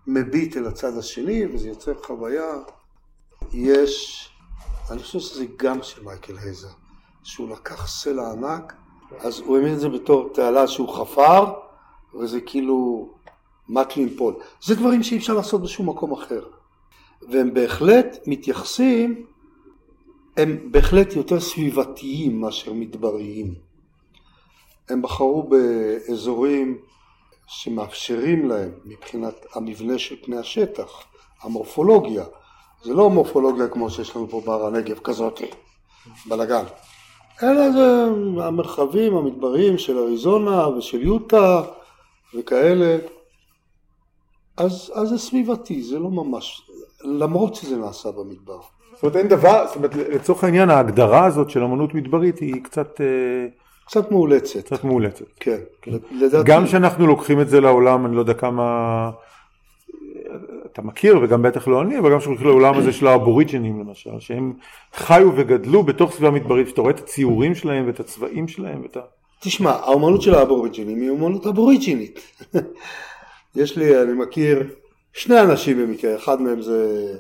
מביט 0.07 0.57
אל 0.57 0.67
הצד 0.67 0.99
השני 0.99 1.47
וזה 1.47 1.69
יוצר 1.69 1.93
חוויה. 2.07 2.53
יש, 3.53 4.29
אני 4.91 4.99
חושב 4.99 5.19
שזה 5.19 5.45
גם 5.57 5.83
של 5.83 6.05
מייקל 6.05 6.39
הייזר, 6.39 6.69
שהוא 7.23 7.49
לקח 7.49 7.87
סלע 7.87 8.33
ענק 8.33 8.75
אז 9.19 9.41
הוא 9.41 9.57
העמיד 9.57 9.73
את 9.73 9.81
זה 9.81 9.89
בתור 9.89 10.31
תעלה 10.35 10.67
שהוא 10.67 10.89
חפר, 10.89 11.45
וזה 12.15 12.41
כאילו 12.41 13.09
מת 13.69 13.97
לנפול. 13.97 14.35
זה 14.63 14.75
דברים 14.75 15.03
שאי 15.03 15.17
אפשר 15.17 15.35
לעשות 15.35 15.63
בשום 15.63 15.89
מקום 15.89 16.13
אחר. 16.13 16.45
והם 17.29 17.55
בהחלט 17.55 18.19
מתייחסים, 18.27 19.27
הם 20.37 20.73
בהחלט 20.73 21.13
יותר 21.13 21.41
סביבתיים 21.41 22.41
מאשר 22.41 22.73
מדבריים. 22.73 23.55
הם 24.89 25.03
בחרו 25.03 25.49
באזורים 25.49 26.79
שמאפשרים 27.49 28.49
להם 28.49 28.71
מבחינת 28.85 29.47
המבנה 29.55 29.99
של 29.99 30.17
פני 30.23 30.37
השטח, 30.37 30.89
המורפולוגיה. 31.43 32.25
זה 32.83 32.95
לא 32.95 33.11
מורפולוגיה 33.11 33.69
כמו 33.69 33.91
שיש 33.91 34.17
לנו 34.17 34.29
פה 34.29 34.43
בהר 34.47 34.67
הנגב 34.67 34.99
כזאת, 34.99 35.41
בלאגן. 36.27 36.65
אלא 37.43 37.71
זה 37.71 38.05
המרחבים 38.45 39.17
המדבריים 39.17 39.79
של 39.79 39.99
אריזונה 39.99 40.69
ושל 40.69 41.03
יוטה 41.03 41.63
וכאלה. 42.35 42.99
אז, 44.57 44.93
אז 44.95 45.09
זה 45.09 45.19
סביבתי, 45.19 45.83
זה 45.83 45.99
לא 45.99 46.11
ממש, 46.11 46.71
למרות 47.05 47.55
שזה 47.55 47.77
נעשה 47.77 48.11
במדבר. 48.11 48.61
זאת 48.95 49.03
אומרת 49.03 49.17
אין 49.17 49.29
דבר, 49.29 49.67
זאת 49.67 49.77
אומרת 49.77 49.95
לצורך 49.95 50.45
העניין 50.45 50.71
ההגדרה 50.71 51.25
הזאת 51.25 51.51
של 51.51 51.63
אמנות 51.63 51.95
מדברית 51.95 52.39
היא 52.39 52.63
קצת 52.63 53.01
אה, 53.01 53.47
קצת 53.89 54.11
מאולצת. 54.11 54.65
קצת 54.65 54.85
מאולצת. 54.85 55.25
כן, 55.41 55.59
לדעתי. 56.11 56.51
גם 56.51 56.67
כשאנחנו 56.67 57.07
לוקחים 57.07 57.41
את 57.41 57.49
זה 57.49 57.61
לעולם, 57.61 58.07
אני 58.07 58.15
לא 58.15 58.21
יודע 58.21 58.35
כמה 58.35 59.11
אתה 60.73 60.83
מכיר, 60.83 61.19
וגם 61.23 61.43
בטח 61.43 61.69
לא 61.69 61.83
אני, 61.83 61.99
אבל 61.99 62.13
גם 62.13 62.19
כשאנחנו 62.19 62.45
לעולם 62.45 62.79
הזה 62.79 62.93
של 62.93 63.07
האבוריג'ינים 63.07 63.81
למשל, 63.81 64.21
שהם 64.21 64.53
חיו 64.95 65.33
וגדלו 65.37 65.83
בתוך 65.83 66.13
סביבה 66.13 66.31
מדברית, 66.31 66.69
שאתה 66.69 66.81
רואה 66.81 66.93
את 66.93 66.99
הציורים 66.99 67.55
שלהם 67.55 67.87
ואת 67.87 68.01
הצבעים 68.01 68.49
שלהם 68.49 68.83
ואת 68.83 68.97
ה... 68.97 69.01
תשמע, 69.41 69.71
האומנות 69.71 70.23
של 70.23 70.35
האבוריג'ינים 70.35 71.01
היא 71.01 71.11
אומנות 71.11 71.47
אבוריג'ינית. 71.47 72.21
יש 73.57 73.77
לי, 73.77 74.03
אני 74.03 74.13
מכיר 74.13 74.63
שני 75.13 75.41
אנשים 75.41 75.79
במקרה, 75.79 76.17
אחד 76.17 76.43
מהם 76.43 76.63
זה 76.63 77.13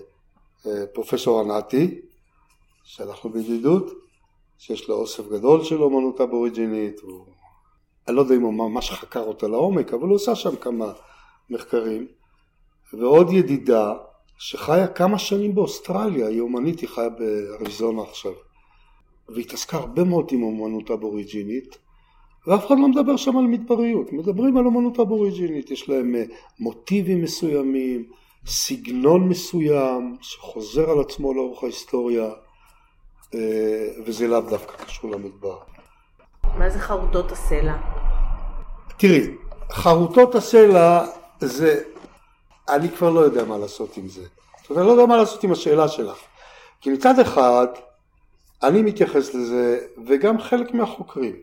אה, 0.66 0.87
פרופסור 0.94 1.40
ענתי, 1.40 2.00
שאנחנו 2.85 3.31
בידידות, 3.31 4.08
שיש 4.59 4.88
לו 4.88 4.94
אוסף 4.94 5.29
גדול 5.29 5.64
של 5.64 5.83
אומנות 5.83 6.21
אבוריג'ינית, 6.21 7.01
הוא... 7.01 7.25
אני 8.09 8.16
לא 8.16 8.21
יודע 8.21 8.35
אם 8.35 8.42
הוא 8.42 8.55
ממש 8.55 8.90
חקר 8.90 9.23
אותה 9.23 9.49
לעומק, 9.49 9.92
אבל 9.92 10.03
הוא 10.03 10.14
עושה 10.14 10.35
שם 10.35 10.57
כמה 10.57 10.92
מחקרים. 11.51 12.07
ועוד 12.92 13.33
ידידה 13.33 13.94
שחיה 14.38 14.88
כמה 14.88 15.18
שנים 15.18 15.55
באוסטרליה, 15.55 16.27
היא 16.27 16.40
אומנית, 16.40 16.81
היא 16.81 16.88
חיה 16.88 17.09
באריזונה 17.09 18.03
עכשיו, 18.03 18.33
והתעסקה 19.29 19.77
הרבה 19.77 20.05
מאוד 20.05 20.29
עם 20.33 20.42
אומנות 20.42 20.90
אבוריג'ינית, 20.90 21.79
ואף 22.47 22.66
אחד 22.66 22.79
לא 22.79 22.88
מדבר 22.88 23.16
שם 23.16 23.37
על 23.37 23.44
מדבריות, 23.44 24.12
מדברים 24.12 24.57
על 24.57 24.66
אומנות 24.66 25.01
אבוריג'ינית, 25.01 25.71
יש 25.71 25.88
להם 25.88 26.14
אה, 26.14 26.25
מוטיבים 26.61 27.23
מסוימים, 27.23 28.11
סגנון 28.47 29.29
מסוים 29.29 30.16
שחוזר 30.21 30.90
על 30.90 31.01
עצמו 31.01 31.35
לאורך 31.35 31.62
ההיסטוריה, 31.62 32.31
וזה 34.07 34.29
לאו 34.29 34.41
דווקא 34.41 34.85
קשור 34.85 35.11
למדבר. 35.11 35.59
מה 36.59 36.71
זה 36.71 36.79
חרוטות 36.79 37.33
הסלע? 37.33 37.77
תראי, 38.97 39.35
חרוטות 39.73 40.35
הסלע 40.35 41.07
זה 41.41 41.83
אני 42.69 42.88
כבר 42.88 43.11
לא 43.11 43.21
יודע 43.21 43.45
מה 43.45 43.59
לעשות 43.59 43.97
עם 43.97 44.09
זה. 44.09 44.23
זאת 44.61 44.71
אומרת, 44.71 44.83
אני 44.83 44.87
לא 44.87 44.93
יודע 44.93 45.07
מה 45.07 45.17
לעשות 45.17 45.45
עם 45.45 45.53
השאלה 45.53 45.88
שלך. 45.88 46.19
כי 46.81 46.91
מצד 46.91 47.19
אחד, 47.19 47.67
אני 48.62 48.83
מתייחס 48.83 49.35
לזה, 49.35 49.79
וגם 50.07 50.41
חלק 50.41 50.75
מהחוקרים, 50.75 51.37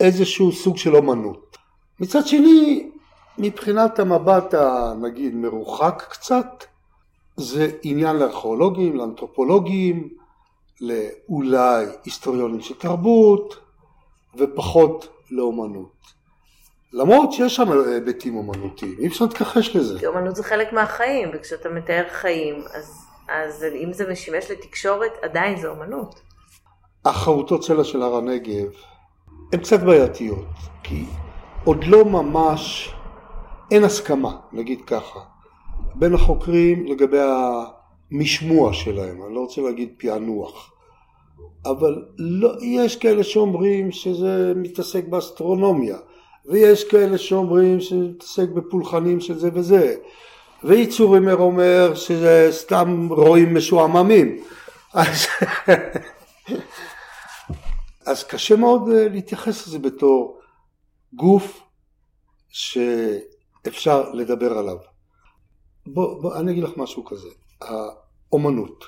איזשהו 0.00 0.52
סוג 0.52 0.76
של 0.76 0.96
אומנות. 0.96 1.56
מצד 2.00 2.26
שני, 2.26 2.90
מבחינת 3.38 3.98
המבט 3.98 4.54
הנגיד 4.54 5.34
מרוחק 5.34 6.04
קצת, 6.10 6.64
זה 7.36 7.70
עניין 7.82 8.16
לארכיאולוגים, 8.16 8.96
לאנתרופולוגים, 8.96 10.08
לאולי 10.80 11.86
היסטוריונים 12.04 12.60
של 12.60 12.74
תרבות, 12.74 13.56
ופחות 14.34 15.08
לאומנות. 15.30 15.92
למרות 16.92 17.32
שיש 17.32 17.56
שם 17.56 17.72
היבטים 17.72 18.36
אומנותיים, 18.36 18.94
אי 18.98 19.06
אפשר 19.06 19.24
להתכחש 19.24 19.76
לזה. 19.76 19.98
כי 19.98 20.06
אומנות 20.06 20.36
זה 20.36 20.42
חלק 20.42 20.72
מהחיים, 20.72 21.30
וכשאתה 21.34 21.68
מתאר 21.68 22.04
חיים, 22.08 22.64
אז, 22.74 23.06
אז 23.28 23.64
אם 23.84 23.92
זה 23.92 24.10
משמש 24.12 24.50
לתקשורת, 24.50 25.12
עדיין 25.22 25.60
זה 25.60 25.68
אומנות. 25.68 26.20
החרוטות 27.04 27.64
סלע 27.64 27.84
של 27.84 28.02
הר 28.02 28.16
הנגב 28.16 28.66
הן 29.52 29.60
קצת 29.60 29.80
בעייתיות, 29.80 30.46
כי 30.82 31.04
עוד 31.64 31.84
לא 31.84 32.04
ממש, 32.04 32.94
אין 33.70 33.84
הסכמה, 33.84 34.36
נגיד 34.52 34.80
ככה, 34.86 35.20
בין 35.94 36.14
החוקרים 36.14 36.86
לגבי 36.86 37.18
המשמוע 38.14 38.72
שלהם, 38.72 39.22
אני 39.26 39.34
לא 39.34 39.40
רוצה 39.40 39.60
להגיד 39.60 39.88
פענוח, 39.98 40.72
אבל 41.64 42.04
לא, 42.18 42.52
יש 42.62 42.96
כאלה 42.96 43.24
שאומרים 43.24 43.92
שזה 43.92 44.52
מתעסק 44.56 45.04
באסטרונומיה. 45.08 45.98
ויש 46.46 46.84
כאלה 46.84 47.18
שאומרים 47.18 47.80
שמתעסק 47.80 48.48
בפולחנים 48.48 49.20
של 49.20 49.38
זה 49.38 49.48
וזה 49.54 49.96
ואיצורימר 50.64 51.36
אומר 51.36 51.94
שזה 51.94 52.48
סתם 52.50 53.08
רואים 53.10 53.54
משועממים 53.54 54.44
אז, 54.94 55.26
אז 58.06 58.24
קשה 58.24 58.56
מאוד 58.56 58.88
אה, 58.88 59.08
להתייחס 59.08 59.66
לזה 59.66 59.78
בתור 59.78 60.40
גוף 61.12 61.62
שאפשר 62.48 64.10
לדבר 64.12 64.58
עליו. 64.58 64.76
בוא, 65.86 66.22
בוא 66.22 66.36
אני 66.36 66.52
אגיד 66.52 66.64
לך 66.64 66.70
משהו 66.76 67.04
כזה, 67.04 67.28
האומנות 68.34 68.84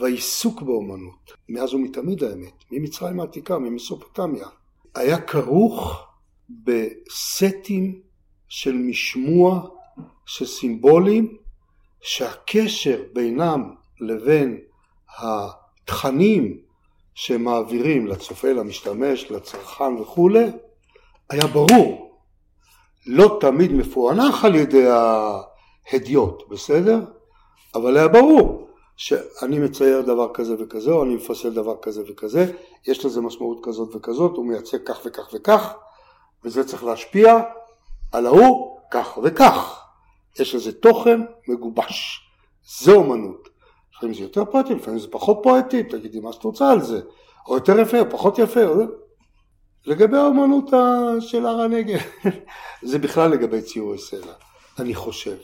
והעיסוק 0.00 0.62
באומנות 0.62 1.32
מאז 1.48 1.74
ומתמיד 1.74 2.24
האמת, 2.24 2.64
ממצרים 2.70 3.20
העתיקה, 3.20 3.58
ממסופוטמיה, 3.58 4.46
היה 4.94 5.20
כרוך 5.20 6.06
בסטים 6.50 8.00
של 8.48 8.72
משמוע, 8.72 9.68
של 10.26 10.46
סימבולים, 10.46 11.36
שהקשר 12.00 13.02
בינם 13.12 13.74
לבין 14.00 14.60
התכנים 15.18 16.58
שמעבירים 17.14 18.06
לצופה, 18.06 18.52
למשתמש, 18.52 19.30
לצרכן 19.30 19.96
וכולי, 20.00 20.46
היה 21.30 21.46
ברור. 21.46 22.18
לא 23.06 23.38
תמיד 23.40 23.72
מפוענח 23.72 24.44
על 24.44 24.54
ידי 24.54 24.86
ההדיוט, 24.88 26.48
בסדר? 26.48 27.00
אבל 27.74 27.96
היה 27.96 28.08
ברור 28.08 28.68
שאני 28.96 29.58
מצייר 29.58 30.00
דבר 30.00 30.32
כזה 30.34 30.54
וכזה, 30.58 30.90
או 30.90 31.04
אני 31.04 31.14
מפסל 31.14 31.50
דבר 31.50 31.76
כזה 31.82 32.02
וכזה, 32.08 32.52
יש 32.86 33.04
לזה 33.04 33.20
משמעות 33.20 33.58
כזאת 33.62 33.96
וכזאת, 33.96 34.36
הוא 34.36 34.46
מייצג 34.46 34.78
כך 34.86 35.00
וכך 35.04 35.28
וכך, 35.34 35.74
וזה 36.44 36.64
צריך 36.64 36.84
להשפיע 36.84 37.42
על 38.12 38.26
ההוא 38.26 38.78
כך 38.90 39.18
וכך. 39.22 39.80
יש 40.38 40.54
לזה 40.54 40.72
תוכן 40.72 41.20
מגובש. 41.48 42.20
זה 42.82 42.92
אומנות. 42.92 43.48
לפעמים 43.96 44.14
זה 44.14 44.22
יותר 44.22 44.44
פואטי, 44.44 44.74
לפעמים 44.74 44.98
זה 44.98 45.08
פחות 45.10 45.40
פואטי, 45.42 45.82
תגידי 45.82 46.20
מה 46.20 46.32
שאת 46.32 46.44
רוצה 46.44 46.70
על 46.70 46.80
זה. 46.80 47.00
או 47.48 47.54
יותר 47.54 47.80
יפה, 47.80 48.00
או 48.00 48.10
פחות 48.10 48.38
יפה. 48.38 48.64
או... 48.64 48.74
לגבי 49.86 50.16
האומנות 50.16 50.70
של 51.20 51.46
הר 51.46 51.60
הנגב, 51.60 51.98
זה 52.82 52.98
בכלל 52.98 53.30
לגבי 53.30 53.62
ציורי 53.62 53.98
סלע, 53.98 54.32
אני 54.78 54.94
חושב. 54.94 55.36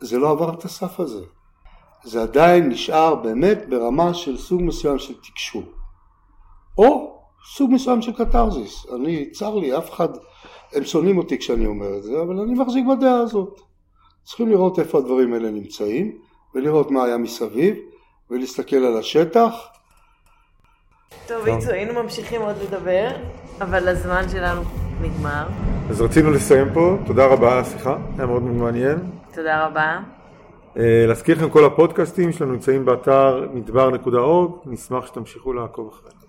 זה 0.00 0.18
לא 0.18 0.30
עבר 0.30 0.54
את 0.54 0.64
הסף 0.64 1.00
הזה. 1.00 1.24
זה 2.04 2.22
עדיין 2.22 2.68
נשאר 2.68 3.14
באמת 3.14 3.68
ברמה 3.68 4.14
של 4.14 4.38
סוג 4.38 4.62
מסוים 4.62 4.98
של 4.98 5.14
תקשור. 5.14 5.62
או 6.78 7.14
סוג 7.56 7.70
מסוים 7.72 8.02
של 8.02 8.12
קתרזיס. 8.12 8.86
אני, 8.94 9.30
צר 9.30 9.54
לי, 9.54 9.78
אף 9.78 9.90
אחד 9.90 10.08
הם 10.72 10.84
שונאים 10.84 11.18
אותי 11.18 11.38
כשאני 11.38 11.66
אומר 11.66 11.96
את 11.96 12.02
זה, 12.02 12.22
אבל 12.22 12.40
אני 12.40 12.54
מחזיק 12.54 12.84
בדעה 12.86 13.18
הזאת. 13.18 13.60
צריכים 14.24 14.48
לראות 14.48 14.78
איפה 14.78 14.98
הדברים 14.98 15.32
האלה 15.32 15.50
נמצאים, 15.50 16.18
ולראות 16.54 16.90
מה 16.90 17.04
היה 17.04 17.16
מסביב, 17.16 17.74
ולהסתכל 18.30 18.76
על 18.76 18.98
השטח. 18.98 19.54
טוב, 21.26 21.46
איצו, 21.46 21.70
היינו 21.70 22.02
ממשיכים 22.02 22.42
עוד 22.42 22.56
לדבר, 22.62 23.08
אבל 23.60 23.88
הזמן 23.88 24.28
שלנו 24.28 24.62
נגמר. 25.00 25.46
אז 25.90 26.00
רצינו 26.00 26.30
לסיים 26.30 26.66
פה, 26.74 26.96
תודה 27.06 27.26
רבה 27.26 27.52
על 27.52 27.58
השיחה, 27.58 27.96
היה 28.16 28.26
מאוד 28.26 28.42
מעניין. 28.42 28.98
תודה 29.34 29.66
רבה. 29.66 30.13
אה, 30.76 31.04
להזכיר 31.08 31.36
לכם 31.36 31.50
כל 31.50 31.64
הפודקאסטים 31.64 32.32
שלנו 32.32 32.52
נמצאים 32.52 32.84
באתר 32.84 33.48
מדבר.org, 33.54 34.50
נשמח 34.66 35.06
שתמשיכו 35.06 35.52
לעקוב 35.52 35.88
אחריהם. 35.92 36.23